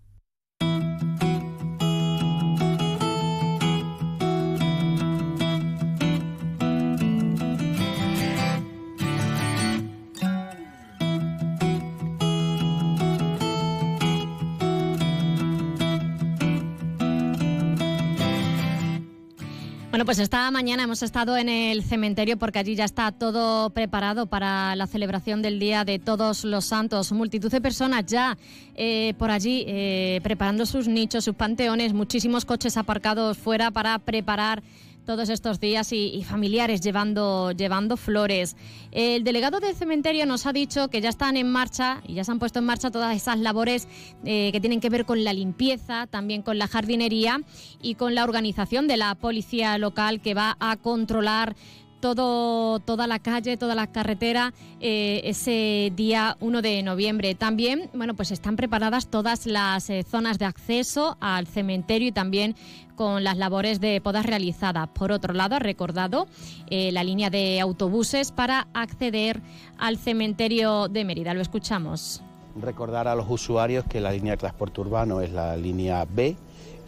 Bueno, 19.99 20.05
pues 20.05 20.19
esta 20.19 20.49
mañana 20.49 20.83
hemos 20.83 21.03
estado 21.03 21.35
en 21.35 21.49
el 21.49 21.83
cementerio 21.83 22.37
porque 22.37 22.57
allí 22.57 22.73
ya 22.73 22.85
está 22.85 23.11
todo 23.11 23.69
preparado 23.71 24.27
para 24.27 24.73
la 24.77 24.87
celebración 24.87 25.41
del 25.41 25.59
Día 25.59 25.83
de 25.83 25.99
Todos 25.99 26.45
los 26.45 26.63
Santos. 26.63 27.11
Multitud 27.11 27.51
de 27.51 27.59
personas 27.59 28.05
ya 28.05 28.37
eh, 28.75 29.13
por 29.17 29.29
allí 29.29 29.65
eh, 29.67 30.21
preparando 30.23 30.65
sus 30.65 30.87
nichos, 30.87 31.25
sus 31.25 31.35
panteones, 31.35 31.91
muchísimos 31.91 32.45
coches 32.45 32.77
aparcados 32.77 33.37
fuera 33.37 33.71
para 33.71 33.99
preparar 33.99 34.63
todos 35.09 35.29
estos 35.29 35.59
días 35.59 35.91
y, 35.91 36.23
familiares 36.23 36.81
llevando, 36.81 37.51
llevando 37.51 37.97
flores. 37.97 38.55
El 38.91 39.23
delegado 39.23 39.59
del 39.59 39.75
cementerio 39.75 40.27
nos 40.27 40.45
ha 40.45 40.53
dicho 40.53 40.89
que 40.89 41.01
ya 41.01 41.09
están 41.09 41.35
en 41.35 41.51
marcha 41.51 42.03
y 42.07 42.13
ya 42.13 42.23
se 42.23 42.31
han 42.31 42.37
puesto 42.37 42.59
en 42.59 42.65
marcha 42.65 42.91
todas 42.91 43.15
esas 43.15 43.39
labores 43.39 43.87
eh, 44.23 44.51
que 44.51 44.59
tienen 44.59 44.79
que 44.79 44.91
ver 44.91 45.05
con 45.05 45.23
la 45.23 45.33
limpieza, 45.33 46.05
también 46.05 46.43
con 46.43 46.59
la 46.59 46.67
jardinería 46.67 47.41
y 47.81 47.95
con 47.95 48.13
la 48.13 48.23
organización 48.23 48.87
de 48.87 48.97
la 48.97 49.15
policía 49.15 49.79
local 49.79 50.21
que 50.21 50.35
va 50.35 50.57
a 50.59 50.77
controlar 50.77 51.55
todo, 51.99 52.79
toda 52.79 53.07
la 53.07 53.19
calle, 53.19 53.57
toda 53.57 53.75
la 53.75 53.87
carretera 53.87 54.53
eh, 54.79 55.21
ese 55.23 55.91
día 55.95 56.37
1 56.39 56.61
de 56.61 56.83
noviembre. 56.83 57.35
También, 57.35 57.89
bueno, 57.93 58.13
pues 58.13 58.31
están 58.31 58.55
preparadas 58.55 59.07
todas 59.07 59.45
las 59.45 59.89
eh, 59.89 60.03
zonas 60.03 60.39
de 60.39 60.45
acceso 60.45 61.17
al 61.19 61.47
cementerio 61.47 62.07
y 62.07 62.11
también 62.11 62.55
con 62.95 63.23
las 63.23 63.37
labores 63.37 63.79
de 63.79 64.01
podas 64.01 64.25
realizadas. 64.25 64.89
Por 64.89 65.11
otro 65.11 65.33
lado, 65.33 65.55
ha 65.55 65.59
recordado 65.59 66.27
eh, 66.69 66.91
la 66.91 67.03
línea 67.03 67.29
de 67.29 67.59
autobuses 67.59 68.31
para 68.31 68.67
acceder 68.73 69.41
al 69.77 69.97
cementerio 69.97 70.89
de 70.89 71.05
Mérida. 71.05 71.33
Lo 71.33 71.41
escuchamos. 71.41 72.21
Recordar 72.61 73.07
a 73.07 73.15
los 73.15 73.29
usuarios 73.29 73.85
que 73.85 74.01
la 74.01 74.11
línea 74.11 74.33
de 74.33 74.37
transporte 74.37 74.81
urbano 74.81 75.21
es 75.21 75.31
la 75.31 75.55
línea 75.55 76.05
B 76.09 76.35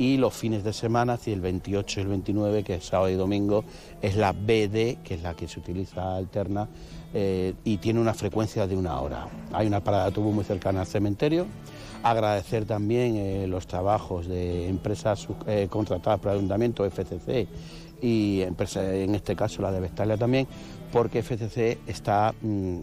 y 0.01 0.17
los 0.17 0.33
fines 0.33 0.63
de 0.63 0.73
semana, 0.73 1.19
el 1.27 1.41
28 1.41 1.99
y 1.99 2.01
el 2.01 2.09
29, 2.09 2.63
que 2.63 2.73
es 2.73 2.85
sábado 2.85 3.07
y 3.11 3.13
domingo, 3.13 3.63
es 4.01 4.15
la 4.15 4.31
BD, 4.31 4.97
que 5.03 5.13
es 5.13 5.21
la 5.21 5.35
que 5.35 5.47
se 5.47 5.59
utiliza 5.59 6.15
alterna 6.15 6.67
eh, 7.13 7.53
y 7.63 7.77
tiene 7.77 7.99
una 7.99 8.15
frecuencia 8.15 8.65
de 8.65 8.75
una 8.75 8.99
hora. 8.99 9.27
Hay 9.53 9.67
una 9.67 9.83
parada 9.83 10.05
de 10.05 10.07
autobús 10.07 10.33
muy 10.33 10.43
cercana 10.43 10.79
al 10.79 10.87
cementerio. 10.87 11.45
Agradecer 12.01 12.65
también 12.65 13.15
eh, 13.15 13.45
los 13.45 13.67
trabajos 13.67 14.25
de 14.25 14.67
empresas 14.69 15.27
eh, 15.45 15.67
contratadas 15.69 16.19
por 16.19 16.31
el 16.31 16.39
Ayuntamiento, 16.39 16.83
FCC, 16.83 17.47
y 18.01 18.41
empresa, 18.41 18.95
en 18.95 19.13
este 19.13 19.35
caso 19.35 19.61
la 19.61 19.71
de 19.71 19.81
Vestalia 19.81 20.17
también, 20.17 20.47
porque 20.91 21.21
FCC 21.21 21.77
está 21.85 22.33
mm, 22.41 22.81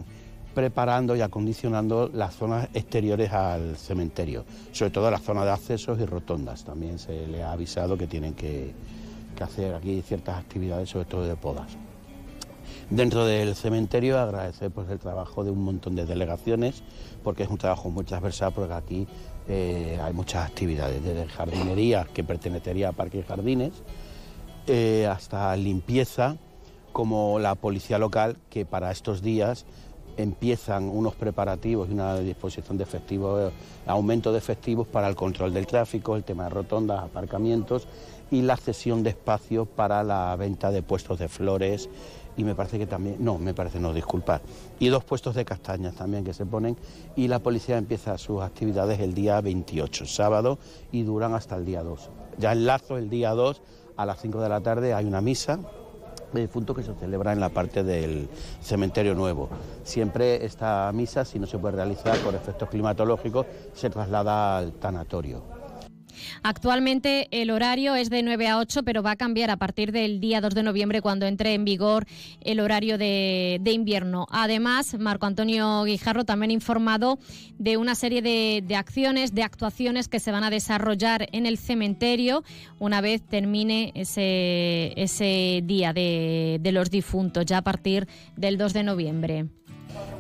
preparando 0.59 1.15
y 1.15 1.21
acondicionando 1.21 2.11
las 2.13 2.35
zonas 2.35 2.69
exteriores 2.75 3.33
al 3.33 3.77
cementerio, 3.77 4.45
sobre 4.73 4.91
todo 4.91 5.09
las 5.09 5.23
zonas 5.23 5.45
de 5.45 5.53
accesos 5.53 6.01
y 6.01 6.05
rotondas. 6.05 6.65
También 6.65 6.99
se 6.99 7.29
le 7.29 7.45
ha 7.45 7.53
avisado 7.53 7.97
que 7.97 8.09
tienen 8.09 8.35
que, 8.35 8.73
que 9.37 9.45
hacer 9.45 9.73
aquí 9.73 10.03
ciertas 10.03 10.37
actividades, 10.37 10.89
sobre 10.89 11.05
todo 11.05 11.25
de 11.25 11.37
podas. 11.37 11.77
Dentro 12.91 13.25
del 13.25 13.55
cementerio 13.55 14.19
agradecer 14.19 14.73
pues, 14.73 14.91
el 14.91 14.99
trabajo 14.99 15.45
de 15.45 15.53
un 15.53 15.63
montón 15.63 15.95
de 15.95 16.05
delegaciones, 16.05 16.83
porque 17.23 17.45
es 17.45 17.51
un 17.51 17.59
trabajo 17.59 17.89
muy 17.91 18.03
transversal, 18.03 18.53
porque 18.53 18.75
aquí 18.75 19.07
eh, 19.47 20.01
hay 20.03 20.13
muchas 20.13 20.45
actividades, 20.45 21.05
desde 21.05 21.29
jardinería, 21.29 22.05
que 22.13 22.25
pertenecería 22.25 22.89
a 22.89 22.93
Parques 22.93 23.25
y 23.25 23.29
Jardines, 23.29 23.75
eh, 24.67 25.07
hasta 25.09 25.55
limpieza, 25.55 26.37
como 26.93 27.39
la 27.39 27.55
policía 27.55 27.99
local, 27.99 28.39
que 28.51 28.67
para 28.67 28.91
estos 28.91 29.23
días 29.23 29.65
empiezan 30.19 30.89
unos 30.89 31.15
preparativos 31.15 31.89
y 31.89 31.93
una 31.93 32.19
disposición 32.19 32.77
de 32.77 32.85
efectivos, 32.85 33.53
aumento 33.87 34.33
de 34.33 34.39
efectivos 34.39 34.87
para 34.87 35.09
el 35.09 35.15
control 35.15 35.55
del 35.55 35.67
tráfico, 35.67 36.17
el 36.17 36.25
tema 36.25 36.45
de 36.45 36.51
rotondas, 36.51 37.03
aparcamientos 37.03 37.87
y 38.31 38.43
la 38.43 38.57
cesión 38.57 39.03
de 39.03 39.11
espacios 39.11 39.67
para 39.69 40.03
la 40.03 40.35
venta 40.37 40.71
de 40.71 40.83
puestos 40.83 41.19
de 41.19 41.29
flores 41.29 41.89
y 42.37 42.45
me 42.45 42.55
parece 42.55 42.79
que 42.79 42.87
también, 42.87 43.17
no, 43.19 43.37
me 43.37 43.53
parece 43.53 43.81
no, 43.81 43.93
disculpar, 43.93 44.41
y 44.79 44.89
dos 44.89 45.03
puestos 45.03 45.35
de 45.35 45.45
castañas 45.45 45.95
también 45.95 46.25
que 46.25 46.33
se 46.33 46.47
ponen 46.47 46.77
y 47.17 47.27
la 47.27 47.41
policía 47.41 47.77
empieza 47.79 48.17
sus 48.17 48.43
actividades 48.43 49.01
el 49.01 49.13
día 49.13 49.41
28, 49.41 50.07
sábado, 50.07 50.59
y 50.93 51.03
duran 51.03 51.35
hasta 51.35 51.57
el 51.57 51.65
día 51.65 51.83
2. 51.83 52.11
Ya 52.39 52.53
en 52.53 52.65
Lazo, 52.65 52.97
el 52.97 53.11
día 53.11 53.31
2, 53.31 53.61
a 53.97 54.07
las 54.07 54.21
5 54.21 54.41
de 54.41 54.49
la 54.49 54.61
tarde 54.61 54.95
hay 54.95 55.05
una 55.05 55.21
misa 55.21 55.59
de 56.33 56.43
difuntos 56.43 56.77
que 56.77 56.83
se 56.83 56.95
celebra 56.95 57.33
en 57.33 57.41
la 57.41 57.49
parte 57.49 57.83
del 57.83 58.29
cementerio 58.61 59.15
nuevo. 59.15 59.49
Siempre 59.85 60.45
esta 60.45 60.91
misa, 60.93 61.25
si 61.25 61.39
no 61.39 61.47
se 61.47 61.59
puede 61.59 61.77
realizar 61.77 62.17
por 62.19 62.35
efectos 62.35 62.69
climatológicos, 62.69 63.47
se 63.75 63.91
traslada 63.91 64.59
al 64.59 64.73
tanatorio. 64.73 65.58
Actualmente 66.43 67.29
el 67.31 67.51
horario 67.51 67.95
es 67.95 68.11
de 68.11 68.23
9 68.23 68.49
a 68.49 68.59
8, 68.59 68.83
pero 68.83 69.03
va 69.03 69.13
a 69.13 69.17
cambiar 69.17 69.51
a 69.51 69.57
partir 69.57 69.93
del 69.93 70.21
día 70.21 70.41
2 70.41 70.55
de 70.55 70.63
noviembre 70.63 71.03
cuando 71.03 71.27
entre 71.27 71.55
en 71.55 71.65
vigor 71.65 72.07
el 72.41 72.61
horario 72.61 72.99
de, 72.99 73.61
invierno. 73.65 74.27
Además, 74.31 74.99
Marco 74.99 75.27
Antonio 75.27 75.85
Guijarro 75.85 76.25
también 76.25 76.51
ha 76.51 76.55
informado 76.55 77.19
de 77.59 77.77
una 77.77 77.95
serie 77.95 78.23
de, 78.23 78.77
acciones, 78.77 79.35
de 79.35 79.43
actuaciones 79.43 80.09
que 80.09 80.21
se 80.21 80.33
van 80.33 80.45
a 80.45 80.51
desarrollar 80.51 81.29
en 81.33 81.47
el 81.47 81.59
cementerio 81.59 82.45
una 82.79 83.01
vez 83.01 83.23
termine 83.23 83.93
ese, 83.95 84.93
ese 84.97 85.63
día 85.65 85.93
de, 85.93 86.59
de 86.61 86.73
los 86.73 86.91
difuntos, 86.91 87.45
ya 87.47 87.59
a 87.59 87.63
partir 87.63 88.09
del 88.37 88.59
2 88.59 88.73
de 88.73 88.83
noviembre. 88.83 89.47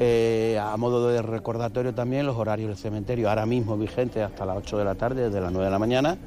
Eh, 0.00 0.58
a 0.61 0.76
modo 0.76 1.08
de 1.08 1.23
recordatorio 1.23 1.92
también 1.92 2.25
los 2.25 2.37
horarios 2.37 2.68
del 2.68 2.78
cementerio, 2.78 3.28
ahora 3.28 3.47
mismo 3.47 3.76
vigentes 3.76 4.23
hasta 4.23 4.47
las 4.47 4.56
8 4.58 4.78
de 4.78 4.85
la 4.85 4.94
tarde, 4.94 5.23
desde 5.25 5.40
las 5.40 5.50
9 5.50 5.64
de 5.64 5.70
la 5.70 5.78
mañana. 5.78 6.18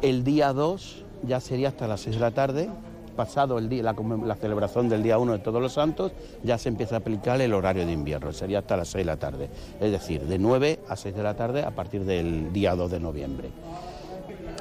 El 0.00 0.22
día 0.22 0.52
2 0.52 1.04
ya 1.24 1.40
sería 1.40 1.68
hasta 1.68 1.88
las 1.88 2.00
6 2.02 2.16
de 2.16 2.20
la 2.20 2.30
tarde 2.30 2.68
pasado 3.14 3.58
el 3.58 3.68
día, 3.68 3.82
la, 3.82 3.94
la, 4.24 4.36
celebración 4.36 4.88
del 4.88 5.02
día 5.02 5.18
1 5.18 5.32
de 5.32 5.38
Todos 5.38 5.62
los 5.62 5.72
Santos, 5.72 6.12
ya 6.42 6.58
se 6.58 6.68
empieza 6.68 6.96
a 6.96 6.98
aplicar 6.98 7.40
el 7.40 7.54
horario 7.54 7.86
de 7.86 7.92
invierno, 7.92 8.32
sería 8.32 8.58
hasta 8.58 8.76
las 8.76 8.88
6 8.88 9.06
de 9.06 9.12
la 9.12 9.16
tarde, 9.16 9.48
es 9.80 9.90
decir, 9.90 10.22
de 10.22 10.38
9 10.38 10.80
a 10.88 10.96
6 10.96 11.14
de 11.14 11.22
la 11.22 11.34
tarde 11.34 11.62
a 11.62 11.70
partir 11.70 12.04
del 12.04 12.52
día 12.52 12.74
2 12.74 12.90
de 12.90 13.00
noviembre. 13.00 13.50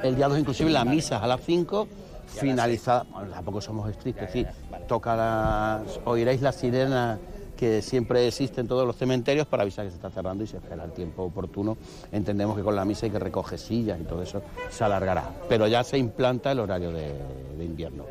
El 0.04 0.16
día 0.16 0.28
2 0.28 0.40
inclusive 0.40 0.70
la 0.70 0.86
misa 0.86 1.18
a 1.18 1.28
las 1.28 1.42
5 1.42 1.88
finalizada, 2.28 3.06
bueno, 3.12 3.32
tampoco 3.32 3.62
somos 3.62 3.90
estrictos, 3.90 4.30
sí, 4.32 4.46
toca 4.88 5.16
las, 5.16 6.00
oiréis 6.06 6.42
la 6.42 6.52
sirena 6.52 7.20
que 7.64 7.82
siempre 7.82 8.28
existe 8.28 8.60
en 8.60 8.68
todos 8.68 8.86
los 8.86 8.98
cementerios 8.98 9.48
para 9.48 9.64
avisar 9.64 9.86
que 9.86 9.92
se 9.92 9.96
está 9.96 10.10
cerrando 10.10 10.44
y 10.44 10.48
se 10.48 10.58
espera 10.58 10.84
el 10.84 10.92
tiempo 10.92 11.24
oportuno. 11.24 11.78
Entendemos 12.12 12.58
que 12.58 12.62
con 12.62 12.76
la 12.76 12.84
misa 12.84 13.06
hay 13.06 13.12
que 13.14 13.20
recoger 13.20 13.58
sillas 13.58 14.02
y 14.02 14.04
todo 14.04 14.22
eso 14.22 14.42
se 14.70 14.84
alargará, 14.84 15.32
pero 15.48 15.66
ya 15.68 15.82
se 15.86 15.98
implanta 15.98 16.52
el 16.52 16.60
horario 16.60 16.92
de, 16.92 17.16
invierno. 17.64 18.04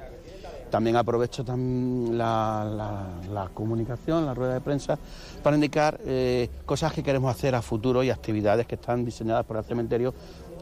También 0.71 0.97
aprovecho 0.97 1.45
la, 1.47 3.51
comunicación, 3.53 4.25
la 4.25 4.33
rueda 4.33 4.55
de 4.55 4.63
prensa, 4.63 4.99
para 5.43 5.55
indicar 5.55 6.01
eh, 6.07 6.49
cosas 6.65 6.95
que 6.95 7.03
queremos 7.03 7.31
hacer 7.31 7.55
a 7.55 7.61
futuro 7.61 8.03
y 8.03 8.09
actividades 8.09 8.67
que 8.67 8.77
están 8.77 9.05
diseñadas 9.05 9.45
por 9.45 9.59
el 9.59 9.65
cementerio 9.65 10.15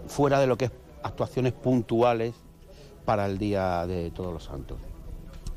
fuera 0.09 0.41
de 0.41 0.49
lo 0.49 0.59
que 0.59 0.65
es 0.65 0.73
actuaciones 1.05 1.53
puntuales 1.53 2.35
para 3.05 3.27
el 3.27 3.39
Día 3.39 3.87
de 3.87 4.11
Todos 4.11 4.33
los 4.33 4.43
Santos. 4.43 4.90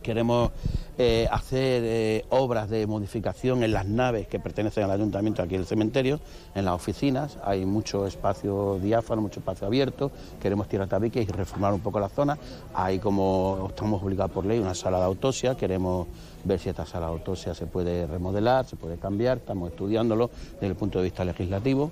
Queremos 0.03 0.51
eh, 0.99 1.27
hacer 1.31 1.81
eh, 1.83 2.25
obras 2.29 2.69
de 2.69 2.85
modificación 2.85 3.63
en 3.63 3.73
las 3.73 3.87
naves 3.87 4.27
que 4.27 4.39
pertenecen 4.39 4.83
al 4.83 4.91
ayuntamiento 4.91 5.41
aquí 5.41 5.55
del 5.55 5.65
cementerio, 5.65 6.19
en 6.53 6.65
las 6.65 6.75
oficinas. 6.75 7.39
Hay 7.43 7.65
mucho 7.65 8.05
espacio 8.05 8.77
diáfano, 8.79 9.21
mucho 9.21 9.39
espacio 9.39 9.65
abierto. 9.65 10.11
Queremos 10.39 10.67
tirar 10.67 10.87
tabiques 10.87 11.27
y 11.27 11.31
reformar 11.31 11.73
un 11.73 11.79
poco 11.79 11.99
la 11.99 12.09
zona. 12.09 12.37
Hay, 12.75 12.99
como 12.99 13.67
estamos 13.69 14.03
obligados 14.03 14.31
por 14.31 14.45
ley, 14.45 14.59
una 14.59 14.75
sala 14.75 14.99
de 14.99 15.05
autopsia. 15.05 15.55
Queremos 15.55 16.05
ver 16.43 16.59
si 16.59 16.69
esta 16.69 16.85
sala 16.85 17.07
de 17.07 17.13
autopsia 17.13 17.55
se 17.55 17.65
puede 17.65 18.05
remodelar, 18.05 18.65
se 18.65 18.75
puede 18.75 18.97
cambiar. 18.97 19.37
Estamos 19.37 19.71
estudiándolo 19.71 20.29
desde 20.53 20.67
el 20.67 20.75
punto 20.75 20.99
de 20.99 21.05
vista 21.05 21.25
legislativo. 21.25 21.89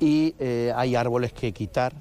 Y 0.00 0.34
eh, 0.40 0.72
hay 0.74 0.96
árboles 0.96 1.32
que 1.32 1.52
quitar 1.52 1.92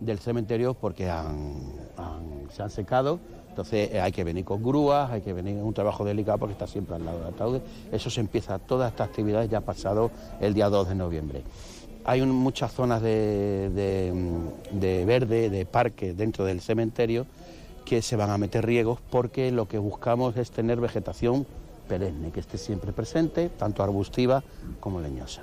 del 0.00 0.18
cementerio 0.18 0.74
porque 0.74 1.04
se 1.04 2.62
han 2.62 2.70
secado 2.70 3.20
entonces 3.60 3.90
eh, 3.92 4.00
hay 4.00 4.10
que 4.10 4.24
venir 4.24 4.42
con 4.42 4.62
grúas, 4.62 5.10
hay 5.10 5.20
que 5.20 5.34
venir 5.34 5.58
en 5.58 5.62
un 5.62 5.74
trabajo 5.74 6.02
delicado 6.02 6.38
porque 6.38 6.52
está 6.52 6.66
siempre 6.66 6.96
al 6.96 7.04
lado 7.04 7.18
del 7.18 7.34
ataúd. 7.34 7.60
Eso 7.92 8.08
se 8.08 8.20
empieza, 8.20 8.58
todas 8.58 8.90
estas 8.90 9.08
actividades 9.08 9.50
ya 9.50 9.60
pasado 9.60 10.10
el 10.40 10.54
día 10.54 10.70
2 10.70 10.88
de 10.88 10.94
noviembre. 10.94 11.42
Hay 12.06 12.22
muchas 12.22 12.72
zonas 12.72 13.02
de, 13.02 13.68
de, 14.72 15.04
verde, 15.04 15.50
de 15.50 15.66
parque 15.66 16.14
dentro 16.14 16.46
del 16.46 16.62
cementerio 16.62 17.26
que 17.84 18.00
se 18.00 18.16
van 18.16 18.30
a 18.30 18.38
meter 18.38 18.64
riegos 18.64 18.98
porque 19.10 19.50
lo 19.50 19.68
que 19.68 19.76
buscamos 19.76 20.38
es 20.38 20.50
tener 20.50 20.80
vegetación 20.80 21.46
perenne, 21.86 22.30
que 22.30 22.40
esté 22.40 22.56
siempre 22.56 22.94
presente, 22.94 23.50
tanto 23.50 23.82
arbustiva 23.82 24.42
como 24.80 25.02
leñosa. 25.02 25.42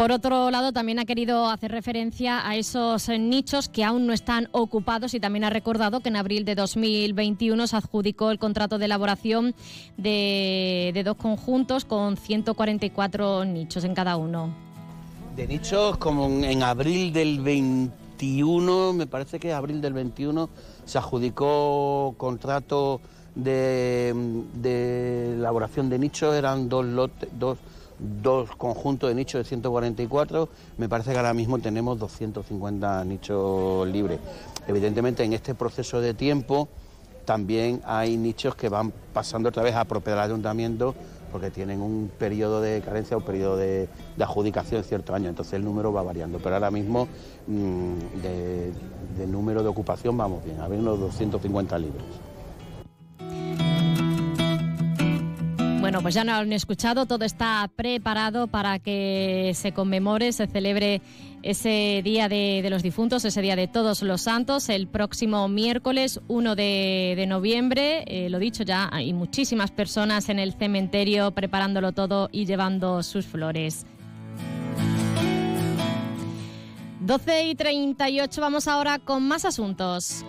Por 0.00 0.12
otro 0.12 0.50
lado, 0.50 0.72
también 0.72 0.98
ha 0.98 1.04
querido 1.04 1.50
hacer 1.50 1.72
referencia 1.72 2.48
a 2.48 2.56
esos 2.56 3.10
nichos 3.10 3.68
que 3.68 3.84
aún 3.84 4.06
no 4.06 4.14
están 4.14 4.48
ocupados 4.52 5.12
y 5.12 5.20
también 5.20 5.44
ha 5.44 5.50
recordado 5.50 6.00
que 6.00 6.08
en 6.08 6.16
abril 6.16 6.46
de 6.46 6.54
2021 6.54 7.66
se 7.66 7.76
adjudicó 7.76 8.30
el 8.30 8.38
contrato 8.38 8.78
de 8.78 8.86
elaboración 8.86 9.54
de, 9.98 10.98
dos 11.04 11.18
conjuntos 11.18 11.84
con 11.84 12.16
144 12.16 13.44
nichos 13.44 13.84
en 13.84 13.94
cada 13.94 14.16
uno. 14.16 14.54
De 15.36 15.46
nichos, 15.46 15.98
como 15.98 16.28
en 16.28 16.62
abril 16.62 17.12
del 17.12 17.40
21, 17.40 18.94
me 18.94 19.06
parece 19.06 19.38
que 19.38 19.52
abril 19.52 19.82
del 19.82 19.92
21 19.92 20.48
se 20.86 20.96
adjudicó 20.96 22.14
contrato 22.16 23.02
de, 23.34 24.14
de 24.54 25.34
elaboración 25.34 25.90
de 25.90 25.98
nichos, 25.98 26.34
eran 26.34 26.70
dos 26.70 26.86
lotes, 26.86 27.28
dos 27.38 27.58
dos 28.22 28.50
conjuntos 28.56 29.08
de 29.08 29.14
nichos 29.14 29.40
de 29.40 29.44
144, 29.44 30.48
me 30.78 30.88
parece 30.88 31.12
que 31.12 31.16
ahora 31.16 31.34
mismo 31.34 31.58
tenemos 31.58 31.98
250 31.98 33.04
nichos 33.04 33.86
libres. 33.88 34.18
Evidentemente 34.66 35.24
en 35.24 35.32
este 35.32 35.54
proceso 35.54 36.00
de 36.00 36.14
tiempo 36.14 36.68
también 37.24 37.80
hay 37.84 38.16
nichos 38.16 38.54
que 38.54 38.68
van 38.68 38.92
pasando 39.12 39.50
otra 39.50 39.62
vez 39.62 39.74
a 39.74 39.84
propiedad 39.84 40.22
del 40.22 40.32
ayuntamiento 40.32 40.94
porque 41.30 41.50
tienen 41.50 41.80
un 41.80 42.10
periodo 42.18 42.60
de 42.60 42.80
carencia 42.80 43.16
o 43.16 43.20
periodo 43.20 43.56
de, 43.56 43.88
adjudicación 44.18 44.78
en 44.78 44.84
ciertos 44.84 45.14
años, 45.14 45.28
entonces 45.28 45.54
el 45.54 45.64
número 45.64 45.92
va 45.92 46.02
variando, 46.02 46.38
pero 46.38 46.56
ahora 46.56 46.70
mismo 46.70 47.06
mm, 47.46 48.20
de, 48.22 49.26
número 49.26 49.62
de 49.62 49.68
ocupación 49.68 50.16
vamos 50.16 50.44
bien, 50.44 50.58
ver 50.68 50.78
unos 50.78 50.98
250 50.98 51.78
libres. 51.78 52.29
Bueno, 55.80 56.02
pues 56.02 56.14
ya 56.14 56.24
no 56.24 56.34
han 56.34 56.52
escuchado, 56.52 57.06
todo 57.06 57.24
está 57.24 57.68
preparado 57.74 58.48
para 58.48 58.78
que 58.80 59.52
se 59.54 59.72
conmemore, 59.72 60.30
se 60.32 60.46
celebre 60.46 61.00
ese 61.42 62.02
Día 62.04 62.28
de, 62.28 62.66
los 62.68 62.82
Difuntos, 62.82 63.24
ese 63.24 63.40
Día 63.40 63.56
de 63.56 63.66
Todos 63.66 64.02
los 64.02 64.20
Santos, 64.20 64.68
el 64.68 64.88
próximo 64.88 65.48
miércoles 65.48 66.20
1 66.28 66.54
de, 66.54 67.24
noviembre. 67.26 68.04
Eh, 68.06 68.28
lo 68.28 68.38
dicho 68.38 68.62
ya, 68.62 68.90
hay 68.92 69.14
muchísimas 69.14 69.70
personas 69.70 70.28
en 70.28 70.38
el 70.38 70.52
cementerio 70.52 71.30
preparándolo 71.30 71.92
todo 71.92 72.28
y 72.30 72.44
llevando 72.44 73.02
sus 73.02 73.24
flores. 73.24 73.86
12 77.00 77.44
y 77.46 77.54
38, 77.54 78.38
vamos 78.38 78.68
ahora 78.68 78.98
con 78.98 79.26
más 79.26 79.46
asuntos. 79.46 80.26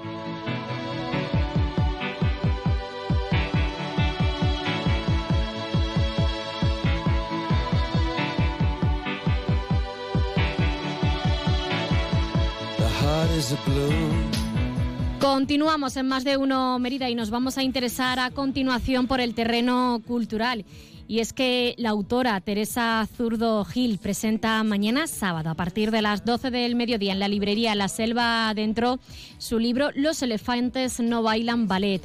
Continuamos 15.20 15.98
en 15.98 16.08
más 16.08 16.24
de 16.24 16.38
uno 16.38 16.78
Mérida 16.80 17.10
y 17.10 17.16
nos 17.16 17.30
vamos 17.30 17.58
a 17.58 17.64
interesar 17.64 18.20
a 18.20 18.32
continuación 18.32 19.08
por 19.08 19.20
el 19.22 19.34
terreno 19.36 20.02
cultural. 20.06 20.66
Y 21.08 21.20
es 21.20 21.34
que 21.34 21.76
la 21.78 21.90
autora 21.90 22.40
Teresa 22.40 23.08
Zurdo 23.18 23.66
Gil 23.66 24.00
presenta 24.00 24.64
mañana 24.64 25.08
sábado 25.08 25.50
a 25.50 25.56
partir 25.56 25.92
de 25.92 26.02
las 26.02 26.24
12 26.24 26.52
del 26.52 26.76
mediodía 26.76 27.12
en 27.12 27.20
la 27.20 27.28
librería 27.28 27.76
La 27.76 27.88
Selva 27.88 28.50
Adentro 28.50 29.00
su 29.38 29.60
libro 29.60 29.90
Los 29.96 30.22
elefantes 30.22 31.00
no 31.00 31.22
bailan 31.24 31.68
ballet. 31.68 32.02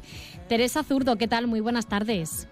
Teresa 0.49 0.83
Zurdo, 0.83 1.17
¿qué 1.17 1.29
tal? 1.29 1.47
Muy 1.47 1.61
buenas 1.61 1.87
tardes. 1.87 2.49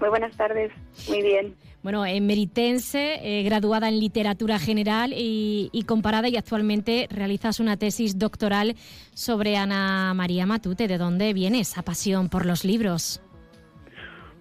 Muy 0.00 0.10
buenas 0.10 0.36
tardes, 0.36 0.70
muy 1.08 1.22
bien. 1.22 1.56
Bueno, 1.86 2.02
meritense, 2.20 3.20
eh, 3.22 3.44
graduada 3.44 3.88
en 3.88 4.00
literatura 4.00 4.58
general 4.58 5.12
y, 5.16 5.84
comparada 5.86 6.28
y 6.28 6.36
actualmente 6.36 7.06
realizas 7.12 7.60
una 7.60 7.76
tesis 7.76 8.18
doctoral 8.18 8.74
sobre 9.14 9.56
Ana 9.56 10.12
María 10.12 10.46
Matute. 10.46 10.88
¿De 10.88 10.98
dónde 10.98 11.32
viene 11.32 11.60
esa 11.60 11.82
pasión 11.82 12.28
por 12.28 12.44
los 12.44 12.64
libros? 12.64 13.22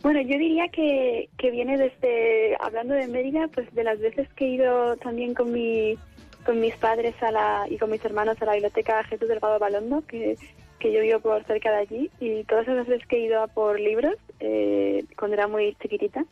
Bueno, 0.01 0.21
yo 0.21 0.39
diría 0.39 0.69
que, 0.69 1.29
viene 1.38 1.77
desde, 1.77 2.58
hablando 2.60 2.95
de 2.95 3.08
Mérida, 3.08 3.47
pues 3.49 3.71
de 3.75 3.84
las 3.84 3.99
veces 3.99 4.27
que 4.36 4.45
he 4.45 4.49
ido 4.55 4.97
también 4.97 5.36
con, 5.36 5.51
mi, 5.51 5.99
con 6.47 6.60
mis 6.60 6.75
padres 6.77 7.13
a 7.21 7.29
la, 7.29 7.67
y 7.69 7.77
con 7.77 7.91
mis 7.91 8.03
hermanos 8.03 8.41
a 8.41 8.45
la 8.45 8.53
biblioteca 8.53 9.03
Jesús 9.03 9.27
Delgado 9.27 9.60
Balondo, 9.60 10.03
que, 10.08 10.36
que 10.79 10.91
yo 10.91 10.99
vivo 10.99 11.19
por 11.19 11.43
cerca 11.43 11.69
de 11.69 11.77
allí, 11.77 12.12
y 12.19 12.43
todas 12.45 12.67
esas 12.67 12.88
veces 12.88 13.08
que 13.08 13.17
he 13.17 13.25
ido 13.27 13.43
a 13.43 13.47
por 13.47 13.79
libros, 13.79 14.15
eh, 14.39 15.05
cuando 15.15 15.36
era 15.36 15.47
muy 15.47 15.75
chiquitita, 15.79 16.25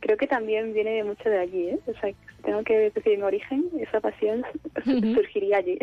creo 0.00 0.16
que 0.16 0.26
también 0.26 0.72
viene 0.72 1.02
mucho 1.04 1.28
de 1.28 1.38
allí, 1.38 1.68
¿eh? 1.68 1.80
O 1.86 1.94
tengo 2.44 2.62
que 2.62 2.90
decir 2.94 3.18
mi 3.18 3.24
origen, 3.24 3.64
esa 3.80 4.00
pasión 4.00 4.42
surgiría 4.84 5.58
allí. 5.58 5.78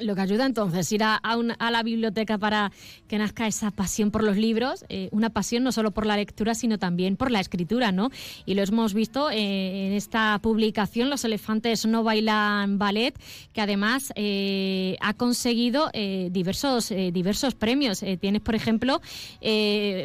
Lo 0.00 0.14
que 0.14 0.20
ayuda 0.20 0.46
entonces 0.46 0.90
ir 0.92 1.02
a, 1.02 1.16
a, 1.16 1.70
la 1.70 1.82
biblioteca 1.82 2.38
para 2.38 2.72
que 3.06 3.18
nazca 3.18 3.46
esa 3.46 3.70
pasión 3.70 4.10
por 4.10 4.22
los 4.22 4.36
libros, 4.36 4.84
eh, 4.88 5.08
una 5.12 5.30
pasión 5.30 5.64
no 5.64 5.72
solo 5.72 5.90
por 5.90 6.06
la 6.06 6.16
lectura, 6.16 6.54
sino 6.54 6.78
también 6.78 7.16
por 7.16 7.30
la 7.30 7.40
escritura, 7.40 7.92
¿no? 7.92 8.10
Y 8.46 8.54
lo 8.54 8.62
hemos 8.62 8.94
visto 8.94 9.30
eh, 9.30 9.88
en 9.88 9.92
esta 9.92 10.38
publicación, 10.42 11.10
Los 11.10 11.24
elefantes 11.24 11.86
no 11.86 12.02
bailan 12.02 12.78
ballet, 12.78 13.14
que 13.52 13.60
además 13.60 14.12
eh, 14.16 14.96
ha 15.00 15.14
conseguido 15.14 15.90
diversos, 16.30 16.88
diversos 16.88 17.54
premios. 17.54 18.04
tienes, 18.20 18.40
por 18.40 18.54
ejemplo, 18.54 19.00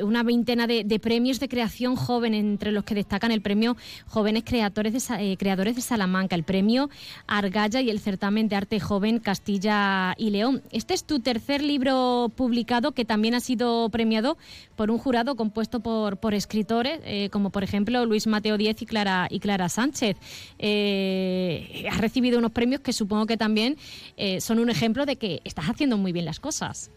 una 0.04 0.24
veintena 0.24 0.68
de, 0.68 1.00
premios 1.00 1.40
de 1.40 1.48
creación 1.48 1.96
joven, 1.96 2.34
entre 2.34 2.72
los 2.72 2.84
que 2.84 2.96
destacan 2.96 3.32
el 3.32 3.42
premio 3.42 3.76
Jóvenes 4.08 4.44
Creadores 4.46 5.08
de, 5.08 5.38
creadores 5.38 5.76
de 5.76 5.82
Salamanca, 5.94 6.36
el 6.36 6.44
premio 6.44 6.90
Argalla 7.28 7.80
y 7.80 7.92
el 7.92 8.00
certamen 8.00 8.50
de 8.50 8.56
arte 8.56 8.80
joven 8.80 9.20
Castilla 9.20 10.16
y 10.18 10.32
León. 10.32 10.64
Este 10.72 10.96
es 10.96 11.04
tu 11.04 11.20
tercer 11.20 11.62
libro 11.62 12.32
publicado 12.36 12.94
que 12.94 13.06
también 13.06 13.36
ha 13.36 13.40
sido 13.40 13.90
premiado 13.90 14.36
por 14.76 14.90
un 14.90 14.98
jurado 14.98 15.36
compuesto 15.36 15.82
por, 15.82 16.34
escritores, 16.34 17.00
eh, 17.06 17.30
como 17.30 17.52
por 17.52 17.64
ejemplo 17.64 18.08
Luis 18.08 18.26
Mateo 18.26 18.58
Díez 18.58 18.82
y 18.82 18.88
Clara, 18.88 19.28
y 19.30 19.40
Clara 19.40 19.70
Sánchez. 19.70 20.18
Eh, 20.58 21.86
has 21.92 22.02
recibido 22.02 22.40
unos 22.40 22.52
premios 22.52 22.82
que 22.82 22.92
supongo 22.92 23.28
que 23.28 23.38
también 23.38 23.76
eh, 24.18 24.42
son 24.42 24.58
un 24.58 24.72
ejemplo 24.72 25.06
de 25.06 25.18
que 25.18 25.42
estás 25.44 25.66
haciendo 25.66 25.96
muy 26.00 26.12
bien 26.12 26.26
las 26.26 26.40
cosas. 26.40 26.90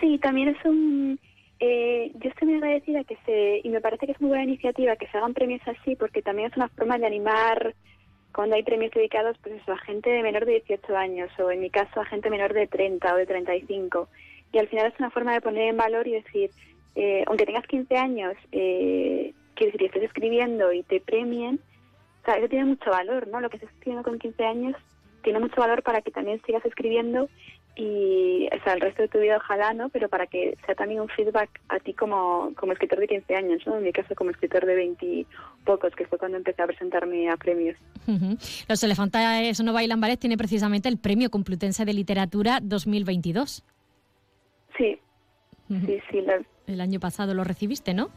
Sí, 0.00 0.18
también 0.18 0.48
es 0.48 0.56
un... 0.64 1.20
Eh, 1.62 2.10
yo 2.14 2.30
estoy 2.30 2.48
muy 2.48 2.56
agradecida 2.56 3.04
que 3.04 3.18
se, 3.26 3.60
y 3.62 3.68
me 3.68 3.82
parece 3.82 4.06
que 4.06 4.12
es 4.12 4.20
muy 4.20 4.30
buena 4.30 4.44
iniciativa 4.44 4.96
que 4.96 5.06
se 5.08 5.18
hagan 5.18 5.34
premios 5.34 5.60
así, 5.66 5.94
porque 5.94 6.22
también 6.22 6.50
es 6.50 6.56
una 6.56 6.68
forma 6.68 6.96
de 6.98 7.06
animar 7.06 7.74
cuando 8.32 8.56
hay 8.56 8.62
premios 8.62 8.92
dedicados 8.92 9.36
pues 9.42 9.60
eso, 9.60 9.72
a 9.72 9.78
gente 9.78 10.08
de 10.08 10.22
menor 10.22 10.46
de 10.46 10.62
18 10.66 10.96
años, 10.96 11.30
o 11.38 11.50
en 11.50 11.60
mi 11.60 11.68
caso 11.68 12.00
a 12.00 12.06
gente 12.06 12.30
menor 12.30 12.54
de 12.54 12.66
30 12.66 13.12
o 13.12 13.16
de 13.16 13.26
35. 13.26 14.08
Y 14.52 14.58
al 14.58 14.68
final 14.68 14.86
es 14.86 14.98
una 14.98 15.10
forma 15.10 15.34
de 15.34 15.42
poner 15.42 15.68
en 15.68 15.76
valor 15.76 16.08
y 16.08 16.12
decir, 16.12 16.50
eh, 16.94 17.24
aunque 17.26 17.44
tengas 17.44 17.66
15 17.66 17.96
años, 17.96 18.34
eh, 18.52 19.34
que 19.54 19.68
estés 19.68 20.02
escribiendo 20.02 20.72
y 20.72 20.82
te 20.82 21.00
premien, 21.00 21.60
o 22.22 22.24
sea, 22.24 22.36
eso 22.36 22.48
tiene 22.48 22.64
mucho 22.64 22.90
valor, 22.90 23.28
¿no? 23.28 23.40
Lo 23.40 23.50
que 23.50 23.56
estás 23.58 23.72
escribiendo 23.72 24.08
con 24.08 24.18
15 24.18 24.44
años 24.44 24.76
tiene 25.22 25.40
mucho 25.40 25.60
valor 25.60 25.82
para 25.82 26.00
que 26.00 26.10
también 26.10 26.40
sigas 26.46 26.64
escribiendo 26.64 27.28
y 27.80 28.46
o 28.52 28.62
sea, 28.62 28.74
el 28.74 28.80
resto 28.82 29.00
de 29.02 29.08
tu 29.08 29.18
vida 29.18 29.38
ojalá, 29.38 29.72
¿no? 29.72 29.88
Pero 29.88 30.10
para 30.10 30.26
que 30.26 30.54
sea 30.66 30.74
también 30.74 31.00
un 31.00 31.08
feedback 31.08 31.48
a 31.70 31.78
ti 31.78 31.94
como, 31.94 32.52
como 32.54 32.72
escritor 32.72 32.98
de 32.98 33.08
15 33.08 33.34
años, 33.34 33.62
¿no? 33.66 33.78
En 33.78 33.84
mi 33.84 33.92
caso 33.92 34.14
como 34.14 34.30
escritor 34.30 34.66
de 34.66 34.74
20 34.74 35.26
pocos, 35.64 35.94
que 35.94 36.04
fue 36.04 36.18
cuando 36.18 36.36
empecé 36.36 36.60
a 36.60 36.66
presentarme 36.66 37.30
a 37.30 37.38
premios. 37.38 37.78
Los 38.68 38.82
Elefantes 38.82 39.62
No 39.62 39.72
Bailan 39.72 39.98
Ballet 39.98 40.18
tiene 40.18 40.36
precisamente 40.36 40.90
el 40.90 40.98
Premio 40.98 41.30
Complutense 41.30 41.86
de 41.86 41.94
Literatura 41.94 42.58
2022. 42.60 43.64
Sí, 44.76 45.00
sí, 45.68 46.02
sí. 46.10 46.24
El 46.66 46.80
año 46.82 47.00
pasado 47.00 47.32
lo 47.32 47.44
recibiste, 47.44 47.94
¿no? 47.94 48.10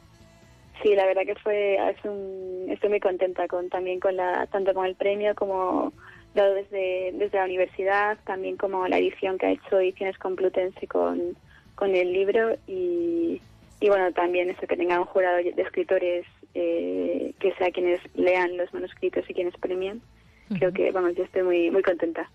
Sí, 0.81 0.93
la 0.93 1.05
verdad 1.05 1.21
que 1.25 1.35
fue, 1.35 1.75
es 1.75 2.03
un, 2.03 2.65
estoy 2.69 2.89
muy 2.89 2.99
contenta 2.99 3.47
con 3.47 3.69
también 3.69 4.01
con 4.01 4.17
la, 4.17 4.45
tanto 4.47 4.73
con 4.73 4.85
el 4.85 4.95
premio 4.95 5.33
como 5.35 5.93
dado 6.33 6.53
desde, 6.55 7.11
desde 7.13 7.37
la 7.37 7.45
universidad, 7.45 8.17
también 8.25 8.57
como 8.57 8.87
la 8.87 8.97
edición 8.97 9.37
que 9.37 9.45
ha 9.45 9.51
hecho 9.51 9.79
Ediciones 9.79 10.17
Complutense 10.17 10.87
con, 10.87 11.37
con 11.75 11.95
el 11.95 12.11
libro 12.11 12.55
y, 12.67 13.41
y 13.79 13.89
bueno, 13.89 14.11
también 14.13 14.49
eso 14.49 14.65
que 14.67 14.77
tenga 14.77 14.99
un 14.99 15.05
jurado 15.05 15.37
de 15.37 15.61
escritores 15.61 16.25
eh, 16.53 17.33
que 17.39 17.53
sea 17.55 17.71
quienes 17.71 17.99
lean 18.15 18.57
los 18.57 18.73
manuscritos 18.73 19.23
y 19.29 19.33
quienes 19.33 19.55
premian. 19.57 20.01
Creo 20.57 20.71
que, 20.71 20.91
vamos, 20.91 21.15
yo 21.15 21.23
estoy 21.23 21.41
muy, 21.41 21.71
muy 21.71 21.81
contenta. 21.81 22.29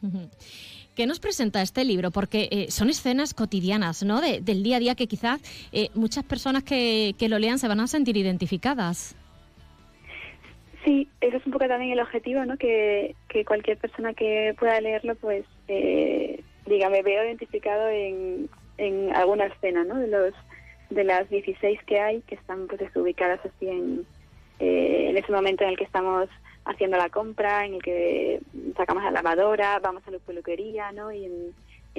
¿Qué 0.96 1.06
nos 1.06 1.20
presenta 1.20 1.62
este 1.62 1.84
libro? 1.84 2.10
Porque 2.10 2.48
eh, 2.50 2.70
son 2.70 2.90
escenas 2.90 3.32
cotidianas, 3.32 4.02
¿no? 4.02 4.20
del 4.20 4.62
día 4.64 4.78
a 4.78 4.80
día 4.80 4.94
que 4.96 5.06
quizás 5.06 5.40
eh, 5.70 5.90
muchas 5.94 6.24
personas 6.24 6.64
que, 6.64 7.14
que 7.16 7.28
lo 7.28 7.38
lean 7.38 7.60
se 7.60 7.68
van 7.68 7.78
a 7.78 7.86
sentir 7.86 8.16
identificadas. 8.16 9.14
Sí, 10.88 11.06
ese 11.20 11.36
es 11.36 11.44
un 11.44 11.52
poco 11.52 11.68
también 11.68 11.92
el 11.92 12.00
objetivo, 12.00 12.46
¿no? 12.46 12.56
Que, 12.56 13.14
cualquier 13.46 13.76
persona 13.76 14.14
que 14.14 14.56
pueda 14.58 14.80
leerlo, 14.80 15.16
pues, 15.16 15.44
eh, 15.68 16.42
diga, 16.64 16.88
me 16.88 17.02
veo 17.02 17.26
identificado 17.26 17.90
en, 17.90 18.48
en 18.78 19.14
alguna 19.14 19.44
escena, 19.44 19.84
¿no? 19.84 19.96
De 19.96 20.06
los 20.06 20.32
de 20.88 21.04
las 21.04 21.28
16 21.28 21.78
que 21.84 22.00
hay, 22.00 22.22
que 22.22 22.36
están 22.36 22.68
pues 22.68 22.80
ubicadas 22.96 23.38
así 23.44 23.68
en, 23.68 24.06
eh, 24.60 25.08
en 25.10 25.18
ese 25.18 25.30
momento 25.30 25.62
en 25.62 25.70
el 25.70 25.76
que 25.76 25.84
estamos 25.84 26.30
haciendo 26.64 26.96
la 26.96 27.10
compra, 27.10 27.66
en 27.66 27.74
el 27.74 27.82
que 27.82 28.40
sacamos 28.74 29.04
la 29.04 29.10
lavadora, 29.10 29.80
vamos 29.80 30.02
a 30.06 30.10
la 30.10 30.18
peluquería, 30.20 30.90
¿no? 30.92 31.12
Y 31.12 31.26
en, 31.26 31.54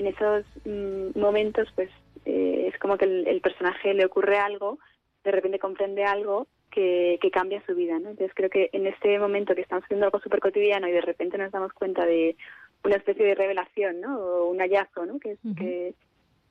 esos 0.08 0.46
mm, 0.66 1.20
momentos, 1.20 1.68
pues, 1.76 1.92
eh, 2.26 2.72
es 2.74 2.80
como 2.80 2.98
que 2.98 3.06
el 3.06 3.40
personaje 3.42 3.94
le 3.94 4.06
ocurre 4.06 4.40
algo, 4.40 4.80
de 5.24 5.30
repente 5.32 5.60
comprende 5.60 6.06
algo 6.06 6.48
que, 6.70 7.20
cambia 7.32 7.64
su 7.66 7.76
vida, 7.76 8.00
¿no? 8.00 8.10
Entonces 8.10 8.32
creo 8.36 8.50
que 8.50 8.70
en 8.74 8.88
este 8.88 9.20
momento 9.20 9.56
que 9.56 9.62
estamos 9.62 9.84
haciendo 9.84 10.06
algo 10.06 10.20
súper 10.20 10.40
cotidiano 10.40 10.88
y 10.88 10.92
de 10.92 11.02
repente 11.02 11.38
nos 11.38 11.52
damos 11.52 11.74
cuenta 11.74 12.06
de 12.06 12.36
una 12.84 12.96
especie 12.96 13.26
de 13.26 13.36
revelación, 13.36 14.02
¿no? 14.02 14.18
O 14.20 14.50
un 14.50 14.60
hallazgo, 14.60 15.06
¿no? 15.06 15.20
Que, 15.20 15.38
que 15.58 15.94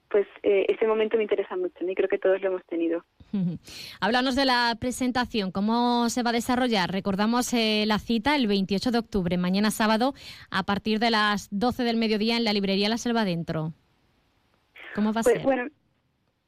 pues 0.08 0.26
eh, 0.42 0.66
ese 0.68 0.86
momento 0.86 1.16
me 1.16 1.22
interesa 1.22 1.56
mucho 1.56 1.84
y 1.86 1.94
creo 1.94 2.08
que 2.08 2.18
todos 2.18 2.40
lo 2.40 2.48
hemos 2.48 2.64
tenido. 2.64 3.04
Háblanos 4.00 4.36
de 4.36 4.44
la 4.44 4.76
presentación, 4.80 5.52
cómo 5.52 6.08
se 6.08 6.22
va 6.22 6.30
a 6.30 6.34
desarrollar. 6.34 6.90
Recordamos 6.90 7.52
eh, 7.52 7.84
la 7.86 7.98
cita 7.98 8.36
el 8.36 8.46
28 8.46 8.90
de 8.90 8.98
octubre, 8.98 9.36
mañana 9.36 9.70
sábado, 9.70 10.14
a 10.50 10.62
partir 10.64 10.98
de 10.98 11.10
las 11.10 11.48
12 11.50 11.84
del 11.84 11.96
mediodía 11.96 12.36
en 12.36 12.44
la 12.44 12.52
librería 12.52 12.88
La 12.88 12.98
Selva 12.98 13.24
Dentro. 13.24 13.72
¿Cómo 14.94 15.12
va 15.12 15.20
a 15.20 15.24
pues, 15.24 15.36
ser? 15.36 15.44
Bueno, 15.44 15.68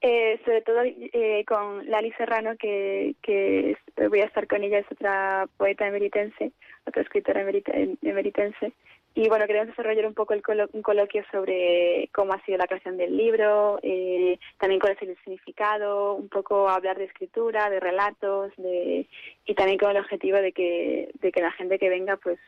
eh, 0.01 0.41
sobre 0.45 0.63
todo 0.63 0.83
eh, 0.85 1.45
con 1.47 1.89
Lali 1.91 2.13
Serrano, 2.13 2.57
que, 2.57 3.15
que 3.23 3.77
voy 4.09 4.21
a 4.21 4.27
estar 4.27 4.47
con 4.47 4.63
ella, 4.63 4.79
es 4.79 4.91
otra 4.91 5.47
poeta 5.57 5.87
emeritense, 5.87 6.53
otra 6.87 7.03
escritora 7.03 7.43
emeritense. 7.43 8.73
Y 9.13 9.29
bueno, 9.29 9.47
queremos 9.47 9.69
desarrollar 9.69 10.07
un 10.07 10.15
poco 10.15 10.35
el 10.35 10.43
un 10.73 10.83
coloquio 10.83 11.25
sobre 11.33 12.09
cómo 12.15 12.33
ha 12.33 12.45
sido 12.45 12.59
la 12.59 12.69
creación 12.69 12.97
del 12.97 13.17
libro, 13.17 13.81
eh, 13.83 14.39
también 14.59 14.81
cuál 14.81 14.93
es 14.93 15.03
el 15.03 15.17
significado, 15.25 16.15
un 16.15 16.29
poco 16.29 16.69
hablar 16.69 16.97
de 16.97 17.05
escritura, 17.05 17.69
de 17.71 17.81
relatos, 17.81 18.53
de, 18.57 19.07
y 19.47 19.55
también 19.55 19.79
con 19.79 19.91
el 19.91 19.97
objetivo 19.97 20.39
de 20.39 20.53
que, 20.53 21.11
de 21.21 21.33
que 21.33 21.41
la 21.43 21.51
gente 21.53 21.79
que 21.79 21.89
venga 21.89 22.17
pues 22.19 22.39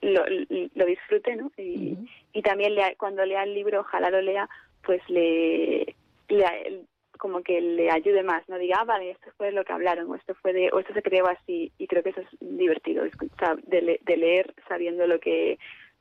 lo, 0.00 0.24
lo 0.74 0.86
disfrute, 0.86 1.36
¿no? 1.36 1.52
Y, 1.58 1.98
y 2.32 2.42
también 2.42 2.72
cuando 2.96 3.24
lea 3.26 3.44
el 3.44 3.52
libro, 3.52 3.80
ojalá 3.80 4.08
lo 4.08 4.22
lea, 4.22 4.48
pues 4.82 5.02
le 5.08 5.94
le, 6.28 6.86
como 7.18 7.42
que 7.42 7.60
le 7.60 7.90
ayude 7.90 8.22
más, 8.22 8.48
no 8.48 8.58
diga, 8.58 8.78
ah, 8.80 8.84
vale, 8.84 9.12
esto 9.12 9.30
fue 9.36 9.52
lo 9.52 9.64
que 9.64 9.72
hablaron, 9.72 10.10
o 10.10 10.14
esto 10.14 10.34
fue 10.34 10.52
de, 10.52 10.70
o 10.72 10.80
esto 10.80 10.92
se 10.92 11.02
creó 11.02 11.26
así, 11.26 11.72
y 11.78 11.86
creo 11.86 12.02
que 12.02 12.10
eso 12.10 12.20
es 12.20 12.28
divertido, 12.40 13.04
de, 13.66 14.00
de 14.02 14.16
leer 14.16 14.54
sabiendo 14.68 15.06
lo 15.06 15.20
que 15.20 15.58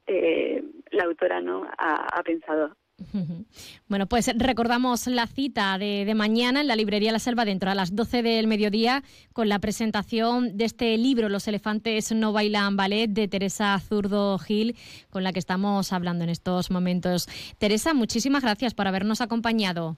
eh, 0.07 0.61
la 0.91 1.05
autora 1.05 1.41
no 1.41 1.65
ha, 1.77 2.21
pensado. 2.23 2.75
Bueno, 3.87 4.07
pues 4.07 4.31
recordamos 4.35 5.07
la 5.07 5.27
cita 5.27 5.77
de, 5.77 6.03
de, 6.05 6.15
mañana 6.15 6.61
en 6.61 6.67
la 6.67 6.75
librería 6.75 7.11
La 7.11 7.19
Selva 7.19 7.45
dentro 7.45 7.69
a 7.69 7.75
las 7.75 7.95
12 7.95 8.23
del 8.23 8.47
mediodía 8.47 9.03
con 9.33 9.49
la 9.49 9.59
presentación 9.59 10.57
de 10.57 10.65
este 10.65 10.97
libro 10.97 11.29
Los 11.29 11.47
elefantes 11.47 12.11
no 12.11 12.33
bailan 12.33 12.75
ballet 12.75 13.07
de 13.07 13.27
Teresa 13.27 13.79
Zurdo 13.79 14.37
Gil 14.39 14.75
con 15.09 15.23
la 15.23 15.31
que 15.33 15.39
estamos 15.39 15.91
hablando 15.91 16.23
en 16.23 16.29
estos 16.29 16.71
momentos. 16.71 17.27
Teresa, 17.57 17.93
muchísimas 17.93 18.43
gracias 18.43 18.73
por 18.73 18.87
habernos 18.87 19.21
acompañado. 19.21 19.97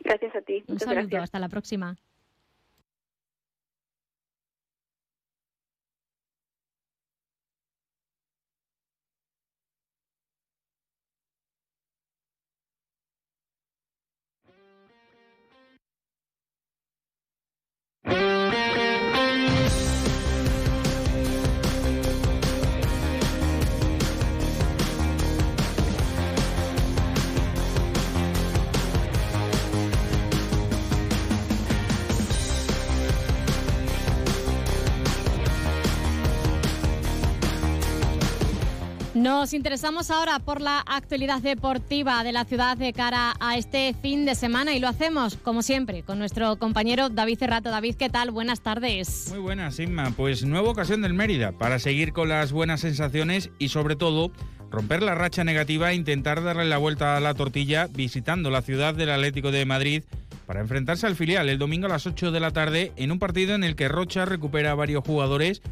Gracias 0.00 0.34
a 0.34 0.40
ti. 0.42 0.64
Un 0.68 0.78
saludo, 0.78 1.20
hasta 1.20 1.38
la 1.38 1.48
próxima. 1.48 1.96
Nos 39.22 39.54
interesamos 39.54 40.10
ahora 40.10 40.40
por 40.40 40.60
la 40.60 40.80
actualidad 40.80 41.40
deportiva 41.40 42.24
de 42.24 42.32
la 42.32 42.44
ciudad 42.44 42.76
de 42.76 42.92
cara 42.92 43.36
a 43.38 43.56
este 43.56 43.94
fin 44.02 44.24
de 44.24 44.34
semana 44.34 44.74
y 44.74 44.80
lo 44.80 44.88
hacemos, 44.88 45.36
como 45.36 45.62
siempre, 45.62 46.02
con 46.02 46.18
nuestro 46.18 46.56
compañero 46.56 47.08
David 47.08 47.38
Cerrato. 47.38 47.70
David, 47.70 47.94
¿qué 47.94 48.10
tal? 48.10 48.32
Buenas 48.32 48.62
tardes. 48.62 49.28
Muy 49.30 49.38
buenas, 49.38 49.78
Inma. 49.78 50.10
Pues 50.16 50.44
nueva 50.44 50.70
ocasión 50.70 51.02
del 51.02 51.14
Mérida 51.14 51.52
para 51.52 51.78
seguir 51.78 52.12
con 52.12 52.30
las 52.30 52.50
buenas 52.50 52.80
sensaciones 52.80 53.50
y 53.60 53.68
sobre 53.68 53.94
todo 53.94 54.32
romper 54.72 55.04
la 55.04 55.14
racha 55.14 55.44
negativa 55.44 55.92
e 55.92 55.94
intentar 55.94 56.42
darle 56.42 56.64
la 56.64 56.78
vuelta 56.78 57.16
a 57.16 57.20
la 57.20 57.34
tortilla 57.34 57.86
visitando 57.92 58.50
la 58.50 58.62
ciudad 58.62 58.92
del 58.92 59.10
Atlético 59.10 59.52
de 59.52 59.64
Madrid 59.64 60.02
para 60.46 60.60
enfrentarse 60.60 61.06
al 61.06 61.14
filial 61.14 61.48
el 61.48 61.58
domingo 61.58 61.86
a 61.86 61.90
las 61.90 62.08
8 62.08 62.32
de 62.32 62.40
la 62.40 62.50
tarde 62.50 62.92
en 62.96 63.12
un 63.12 63.20
partido 63.20 63.54
en 63.54 63.62
el 63.62 63.76
que 63.76 63.86
Rocha 63.86 64.24
recupera 64.24 64.74
varios 64.74 65.04
jugadores 65.04 65.62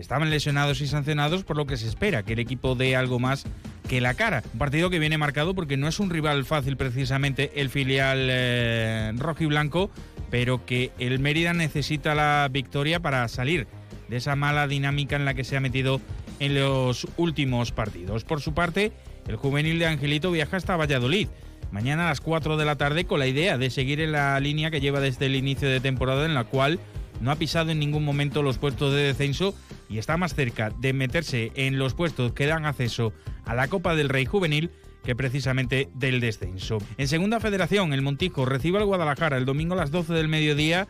estaban 0.00 0.30
lesionados 0.30 0.80
y 0.80 0.86
sancionados, 0.86 1.44
por 1.44 1.56
lo 1.56 1.66
que 1.66 1.76
se 1.76 1.88
espera 1.88 2.22
que 2.22 2.34
el 2.34 2.38
equipo 2.38 2.74
dé 2.74 2.96
algo 2.96 3.18
más 3.18 3.44
que 3.88 4.00
la 4.00 4.14
cara. 4.14 4.42
Un 4.52 4.58
partido 4.58 4.90
que 4.90 4.98
viene 4.98 5.18
marcado 5.18 5.54
porque 5.54 5.76
no 5.76 5.88
es 5.88 5.98
un 6.00 6.10
rival 6.10 6.44
fácil 6.44 6.76
precisamente 6.76 7.52
el 7.56 7.70
filial 7.70 8.28
eh, 8.30 9.12
rojo 9.16 9.44
y 9.44 9.46
blanco, 9.46 9.90
pero 10.30 10.64
que 10.64 10.92
el 10.98 11.18
Mérida 11.18 11.52
necesita 11.52 12.14
la 12.14 12.48
victoria 12.50 13.00
para 13.00 13.26
salir 13.28 13.66
de 14.08 14.16
esa 14.16 14.36
mala 14.36 14.66
dinámica 14.66 15.16
en 15.16 15.24
la 15.24 15.34
que 15.34 15.44
se 15.44 15.56
ha 15.56 15.60
metido 15.60 16.00
en 16.40 16.54
los 16.54 17.06
últimos 17.16 17.72
partidos. 17.72 18.24
Por 18.24 18.40
su 18.40 18.54
parte, 18.54 18.92
el 19.26 19.36
juvenil 19.36 19.78
de 19.78 19.86
Angelito 19.86 20.30
viaja 20.30 20.56
hasta 20.56 20.76
Valladolid. 20.76 21.28
Mañana 21.70 22.06
a 22.06 22.08
las 22.08 22.20
4 22.22 22.56
de 22.56 22.64
la 22.64 22.76
tarde 22.76 23.04
con 23.04 23.18
la 23.18 23.26
idea 23.26 23.58
de 23.58 23.68
seguir 23.68 24.00
en 24.00 24.12
la 24.12 24.40
línea 24.40 24.70
que 24.70 24.80
lleva 24.80 25.00
desde 25.00 25.26
el 25.26 25.36
inicio 25.36 25.68
de 25.68 25.80
temporada 25.80 26.24
en 26.24 26.34
la 26.34 26.44
cual 26.44 26.80
no 27.20 27.30
ha 27.30 27.36
pisado 27.36 27.70
en 27.70 27.78
ningún 27.78 28.04
momento 28.04 28.42
los 28.42 28.58
puestos 28.58 28.92
de 28.92 29.02
descenso 29.02 29.54
y 29.88 29.98
está 29.98 30.16
más 30.16 30.34
cerca 30.34 30.70
de 30.70 30.92
meterse 30.92 31.52
en 31.54 31.78
los 31.78 31.94
puestos 31.94 32.32
que 32.32 32.46
dan 32.46 32.66
acceso 32.66 33.12
a 33.44 33.54
la 33.54 33.68
Copa 33.68 33.94
del 33.94 34.08
Rey 34.08 34.24
Juvenil 34.24 34.70
que 35.04 35.16
precisamente 35.16 35.88
del 35.94 36.20
descenso. 36.20 36.78
En 36.98 37.08
Segunda 37.08 37.40
Federación, 37.40 37.92
el 37.92 38.02
Montijo 38.02 38.44
recibe 38.44 38.78
al 38.78 38.84
Guadalajara 38.84 39.38
el 39.38 39.46
domingo 39.46 39.74
a 39.74 39.78
las 39.78 39.90
12 39.90 40.12
del 40.12 40.28
mediodía 40.28 40.88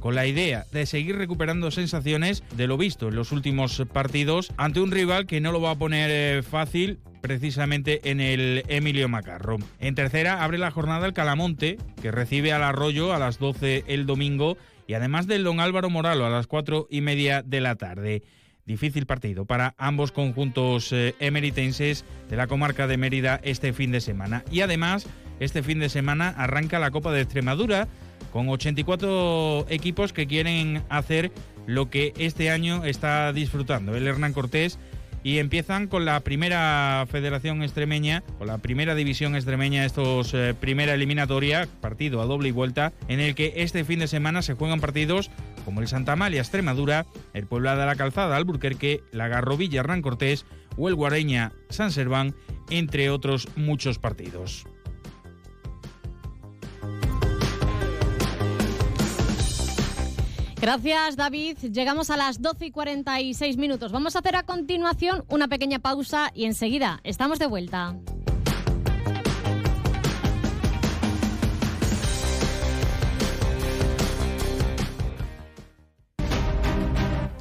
con 0.00 0.14
la 0.14 0.26
idea 0.26 0.64
de 0.72 0.86
seguir 0.86 1.16
recuperando 1.16 1.70
sensaciones 1.70 2.42
de 2.56 2.66
lo 2.66 2.78
visto 2.78 3.08
en 3.08 3.16
los 3.16 3.32
últimos 3.32 3.82
partidos 3.92 4.52
ante 4.56 4.80
un 4.80 4.90
rival 4.90 5.26
que 5.26 5.40
no 5.40 5.52
lo 5.52 5.60
va 5.60 5.72
a 5.72 5.78
poner 5.78 6.10
eh, 6.10 6.42
fácil 6.42 6.98
precisamente 7.20 8.10
en 8.10 8.20
el 8.20 8.64
Emilio 8.68 9.08
Macarro. 9.08 9.58
En 9.80 9.94
tercera 9.94 10.44
abre 10.44 10.58
la 10.58 10.70
jornada 10.70 11.06
el 11.06 11.12
Calamonte, 11.12 11.78
que 12.00 12.12
recibe 12.12 12.52
al 12.52 12.62
Arroyo 12.62 13.12
a 13.12 13.18
las 13.18 13.38
12 13.38 13.84
el 13.88 14.06
domingo 14.06 14.56
y 14.88 14.94
además 14.94 15.26
del 15.26 15.44
Don 15.44 15.60
Álvaro 15.60 15.90
Moralo 15.90 16.26
a 16.26 16.30
las 16.30 16.46
4 16.48 16.88
y 16.90 17.02
media 17.02 17.42
de 17.42 17.60
la 17.60 17.76
tarde. 17.76 18.22
Difícil 18.64 19.04
partido 19.06 19.44
para 19.44 19.74
ambos 19.76 20.12
conjuntos 20.12 20.92
eh, 20.92 21.14
emeritenses 21.20 22.06
de 22.28 22.36
la 22.36 22.46
comarca 22.46 22.86
de 22.86 22.96
Mérida 22.96 23.38
este 23.44 23.74
fin 23.74 23.92
de 23.92 24.00
semana. 24.00 24.44
Y 24.50 24.62
además, 24.62 25.06
este 25.40 25.62
fin 25.62 25.78
de 25.78 25.90
semana 25.90 26.30
arranca 26.30 26.78
la 26.78 26.90
Copa 26.90 27.12
de 27.12 27.20
Extremadura 27.20 27.86
con 28.32 28.48
84 28.48 29.66
equipos 29.68 30.14
que 30.14 30.26
quieren 30.26 30.82
hacer 30.88 31.32
lo 31.66 31.90
que 31.90 32.14
este 32.16 32.50
año 32.50 32.84
está 32.84 33.32
disfrutando 33.34 33.94
el 33.94 34.06
Hernán 34.06 34.32
Cortés 34.32 34.78
y 35.22 35.38
empiezan 35.38 35.86
con 35.86 36.04
la 36.04 36.20
primera 36.20 37.04
federación 37.10 37.62
extremeña, 37.62 38.22
con 38.38 38.46
la 38.46 38.58
primera 38.58 38.94
división 38.94 39.34
extremeña, 39.34 39.84
estos 39.84 40.32
eh, 40.34 40.54
primera 40.58 40.94
eliminatoria, 40.94 41.68
partido 41.80 42.20
a 42.20 42.26
doble 42.26 42.48
y 42.48 42.52
vuelta, 42.52 42.92
en 43.08 43.20
el 43.20 43.34
que 43.34 43.54
este 43.56 43.84
fin 43.84 43.98
de 43.98 44.08
semana 44.08 44.42
se 44.42 44.54
juegan 44.54 44.80
partidos 44.80 45.30
como 45.64 45.80
el 45.80 45.88
Santa 45.88 46.12
Amalia 46.12 46.40
Extremadura, 46.40 47.06
el 47.34 47.46
Puebla 47.46 47.76
de 47.76 47.86
la 47.86 47.96
Calzada 47.96 48.36
Alburquerque, 48.36 49.02
la 49.12 49.28
Garrovilla 49.28 49.80
Hernán 49.80 50.02
Cortés 50.02 50.46
o 50.76 50.88
el 50.88 50.94
Guareña 50.94 51.52
San 51.68 51.92
Serván, 51.92 52.34
entre 52.70 53.10
otros 53.10 53.48
muchos 53.56 53.98
partidos. 53.98 54.66
Gracias, 60.60 61.14
David. 61.14 61.56
Llegamos 61.72 62.10
a 62.10 62.16
las 62.16 62.42
12 62.42 62.66
y 62.66 62.70
46 62.72 63.56
minutos. 63.56 63.92
Vamos 63.92 64.16
a 64.16 64.18
hacer 64.18 64.34
a 64.34 64.42
continuación 64.42 65.24
una 65.28 65.46
pequeña 65.46 65.78
pausa 65.78 66.32
y 66.34 66.46
enseguida 66.46 67.00
estamos 67.04 67.38
de 67.38 67.46
vuelta. 67.46 67.94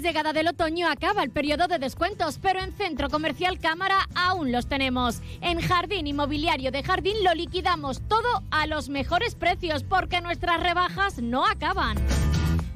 Llegada 0.00 0.32
del 0.32 0.48
otoño 0.48 0.88
acaba 0.88 1.22
el 1.22 1.30
periodo 1.30 1.68
de 1.68 1.78
descuentos, 1.78 2.38
pero 2.40 2.60
en 2.60 2.72
Centro 2.72 3.08
Comercial 3.08 3.58
Cámara 3.58 4.08
aún 4.14 4.52
los 4.52 4.66
tenemos. 4.66 5.20
En 5.40 5.60
Jardín 5.60 6.06
Inmobiliario 6.06 6.70
de 6.70 6.82
Jardín 6.82 7.16
lo 7.22 7.34
liquidamos 7.34 8.00
todo 8.08 8.42
a 8.50 8.66
los 8.66 8.88
mejores 8.88 9.34
precios 9.34 9.82
porque 9.82 10.20
nuestras 10.20 10.60
rebajas 10.60 11.18
no 11.18 11.46
acaban. 11.46 11.96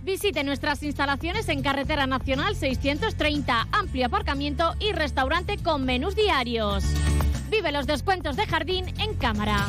Visite 0.03 0.45
nuestras 0.45 0.83
instalaciones 0.83 1.49
en 1.49 1.63
Carretera 1.63 2.07
Nacional 2.07 2.55
630, 2.55 3.69
amplio 3.73 4.07
aparcamiento 4.07 4.75
y 4.79 4.93
restaurante 4.93 5.57
con 5.57 5.85
menús 5.85 6.15
diarios. 6.15 6.85
Vive 7.51 7.73
los 7.73 7.87
descuentos 7.87 8.37
de 8.37 8.47
Jardín 8.47 8.87
en 8.99 9.15
Cámara. 9.15 9.67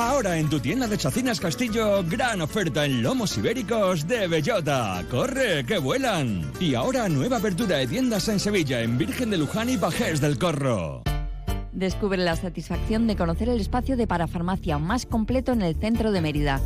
Ahora 0.00 0.38
en 0.38 0.48
tu 0.48 0.58
tienda 0.58 0.88
de 0.88 0.96
Chacinas 0.96 1.38
Castillo, 1.38 2.02
gran 2.08 2.40
oferta 2.40 2.86
en 2.86 3.02
lomos 3.02 3.36
ibéricos 3.36 4.08
de 4.08 4.28
bellota. 4.28 5.04
¡Corre, 5.10 5.66
que 5.66 5.76
vuelan! 5.76 6.50
Y 6.58 6.74
ahora 6.74 7.06
nueva 7.10 7.36
apertura 7.36 7.76
de 7.76 7.86
tiendas 7.86 8.26
en 8.30 8.40
Sevilla, 8.40 8.80
en 8.80 8.96
Virgen 8.96 9.28
de 9.28 9.36
Luján 9.36 9.68
y 9.68 9.76
Pajés 9.76 10.22
del 10.22 10.38
Corro. 10.38 11.02
Descubre 11.72 12.16
la 12.16 12.34
satisfacción 12.34 13.06
de 13.06 13.14
conocer 13.14 13.50
el 13.50 13.60
espacio 13.60 13.98
de 13.98 14.06
parafarmacia 14.06 14.78
más 14.78 15.04
completo 15.04 15.52
en 15.52 15.60
el 15.60 15.76
centro 15.76 16.12
de 16.12 16.22
Mérida. 16.22 16.62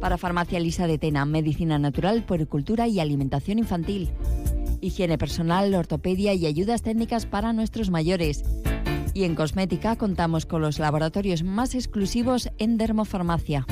Parafarmacia 0.00 0.58
Lisa 0.58 0.86
de 0.86 0.96
Tena, 0.96 1.26
medicina 1.26 1.78
natural, 1.78 2.24
puericultura 2.24 2.88
y 2.88 2.98
alimentación 2.98 3.58
infantil. 3.58 4.08
Higiene 4.80 5.18
personal, 5.18 5.74
ortopedia 5.74 6.32
y 6.32 6.46
ayudas 6.46 6.80
técnicas 6.80 7.26
para 7.26 7.52
nuestros 7.52 7.90
mayores. 7.90 8.42
Y 9.14 9.24
en 9.24 9.36
cosmética 9.36 9.96
contamos 9.96 10.44
con 10.44 10.60
los 10.60 10.78
laboratorios 10.78 11.44
más 11.44 11.74
exclusivos 11.74 12.50
en 12.58 12.76
dermofarmacia. 12.76 13.64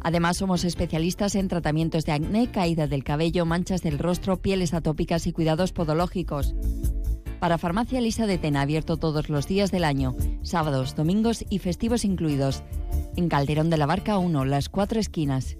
Además, 0.00 0.38
somos 0.38 0.64
especialistas 0.64 1.36
en 1.36 1.48
tratamientos 1.48 2.04
de 2.04 2.12
acné, 2.12 2.50
caída 2.50 2.88
del 2.88 3.04
cabello, 3.04 3.46
manchas 3.46 3.82
del 3.82 3.98
rostro, 3.98 4.42
pieles 4.42 4.74
atópicas 4.74 5.26
y 5.26 5.32
cuidados 5.32 5.72
podológicos. 5.72 6.54
Para 7.38 7.58
Farmacia 7.58 8.00
Lisa 8.00 8.26
de 8.26 8.38
Tena, 8.38 8.62
abierto 8.62 8.96
todos 8.96 9.28
los 9.28 9.46
días 9.46 9.70
del 9.70 9.84
año, 9.84 10.16
sábados, 10.42 10.96
domingos 10.96 11.44
y 11.50 11.58
festivos 11.58 12.04
incluidos. 12.04 12.62
En 13.16 13.28
Calderón 13.28 13.68
de 13.68 13.76
la 13.76 13.86
Barca 13.86 14.16
1, 14.18 14.44
las 14.44 14.68
cuatro 14.68 14.98
esquinas. 14.98 15.56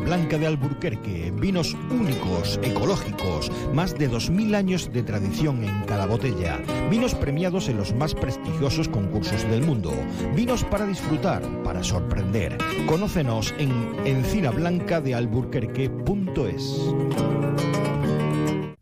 Blanca 0.00 0.38
de 0.38 0.46
Alburquerque, 0.46 1.30
vinos 1.30 1.76
únicos, 1.90 2.58
ecológicos, 2.62 3.52
más 3.72 3.98
de 3.98 4.10
2.000 4.10 4.54
años 4.54 4.90
de 4.92 5.02
tradición 5.02 5.64
en 5.64 5.84
cada 5.84 6.06
botella, 6.06 6.62
vinos 6.90 7.14
premiados 7.14 7.68
en 7.68 7.76
los 7.76 7.94
más 7.94 8.14
prestigiosos 8.14 8.88
concursos 8.88 9.42
del 9.50 9.60
mundo, 9.62 9.92
vinos 10.34 10.64
para 10.64 10.86
disfrutar, 10.86 11.42
para 11.62 11.82
sorprender. 11.82 12.56
Conócenos 12.86 13.52
en 13.58 13.70
encinablancadealburquerque.es. 14.04 16.80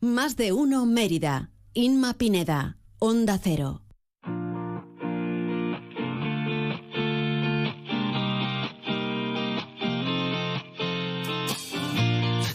Más 0.01 0.37
de 0.37 0.53
uno 0.53 0.87
Mérida. 0.87 1.51
Inma 1.75 2.15
Pineda. 2.15 2.77
Onda 2.99 3.39
Cero. 3.43 3.83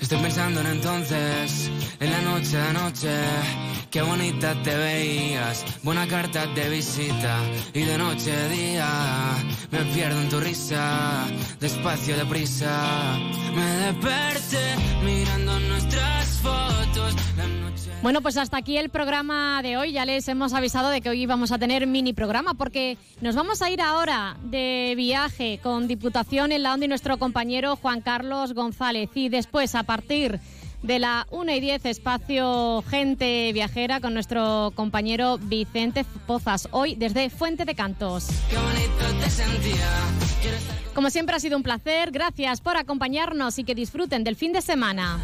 Estoy 0.07 0.21
pensando 0.21 0.61
en 0.61 0.67
entonces, 0.67 1.69
en 1.99 2.09
la 2.09 2.21
noche 2.21 2.55
de 2.55 2.71
noche. 2.71 3.09
Qué 3.91 4.01
bonita 4.01 4.55
te 4.63 4.73
veías, 4.73 5.65
buena 5.83 6.07
carta 6.07 6.47
de 6.47 6.69
visita. 6.69 7.37
Y 7.73 7.81
de 7.81 7.97
noche 7.97 8.31
a 8.31 8.47
día, 8.47 8.87
me 9.69 9.79
pierdo 9.93 10.21
en 10.21 10.29
tu 10.29 10.39
risa, 10.39 11.25
despacio, 11.59 12.15
deprisa. 12.15 13.19
Me 13.53 13.65
desperté 13.91 14.75
mirando 15.03 15.59
Bueno, 18.07 18.21
pues 18.21 18.37
hasta 18.37 18.55
aquí 18.55 18.77
el 18.77 18.87
programa 18.87 19.61
de 19.61 19.75
hoy. 19.75 19.91
Ya 19.91 20.05
les 20.05 20.25
hemos 20.29 20.53
avisado 20.53 20.91
de 20.91 21.01
que 21.01 21.09
hoy 21.09 21.25
vamos 21.25 21.51
a 21.51 21.59
tener 21.59 21.85
mini 21.87 22.13
programa 22.13 22.53
porque 22.53 22.97
nos 23.19 23.35
vamos 23.35 23.61
a 23.61 23.69
ir 23.69 23.81
ahora 23.81 24.37
de 24.43 24.93
viaje 24.95 25.59
con 25.61 25.89
Diputación 25.89 26.53
en 26.53 26.63
la 26.63 26.73
Onda 26.73 26.85
y 26.85 26.87
nuestro 26.87 27.17
compañero 27.17 27.75
Juan 27.75 27.99
Carlos 27.99 28.53
González. 28.53 29.09
Y 29.13 29.27
después, 29.27 29.75
a 29.75 29.83
partir 29.83 30.39
de 30.83 30.99
la 30.99 31.27
1 31.31 31.51
y 31.51 31.59
10, 31.59 31.85
espacio 31.85 32.81
Gente 32.89 33.51
Viajera 33.51 33.99
con 33.99 34.13
nuestro 34.13 34.71
compañero 34.73 35.37
Vicente 35.37 36.05
Pozas. 36.25 36.69
Hoy 36.71 36.95
desde 36.95 37.29
Fuente 37.29 37.65
de 37.65 37.75
Cantos. 37.75 38.29
Qué 38.49 38.55
bonito 38.55 39.21
te 39.21 39.29
sentía. 39.29 39.89
Como 40.95 41.09
siempre 41.09 41.35
ha 41.35 41.41
sido 41.41 41.57
un 41.57 41.63
placer. 41.63 42.11
Gracias 42.11 42.61
por 42.61 42.77
acompañarnos 42.77 43.59
y 43.59 43.65
que 43.65 43.75
disfruten 43.75 44.23
del 44.23 44.37
fin 44.37 44.53
de 44.53 44.61
semana. 44.61 45.19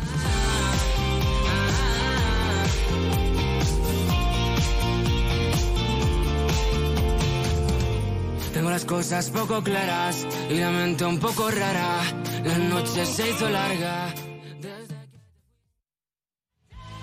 Las 8.74 8.86
cosas 8.86 9.30
poco 9.30 9.62
claras 9.62 10.26
y 10.50 10.56
la 10.56 10.72
mente 10.72 11.06
un 11.06 11.20
poco 11.20 11.52
rara. 11.52 12.02
La 12.44 12.58
noche 12.58 13.06
se 13.06 13.30
hizo 13.30 13.48
larga. 13.48 14.12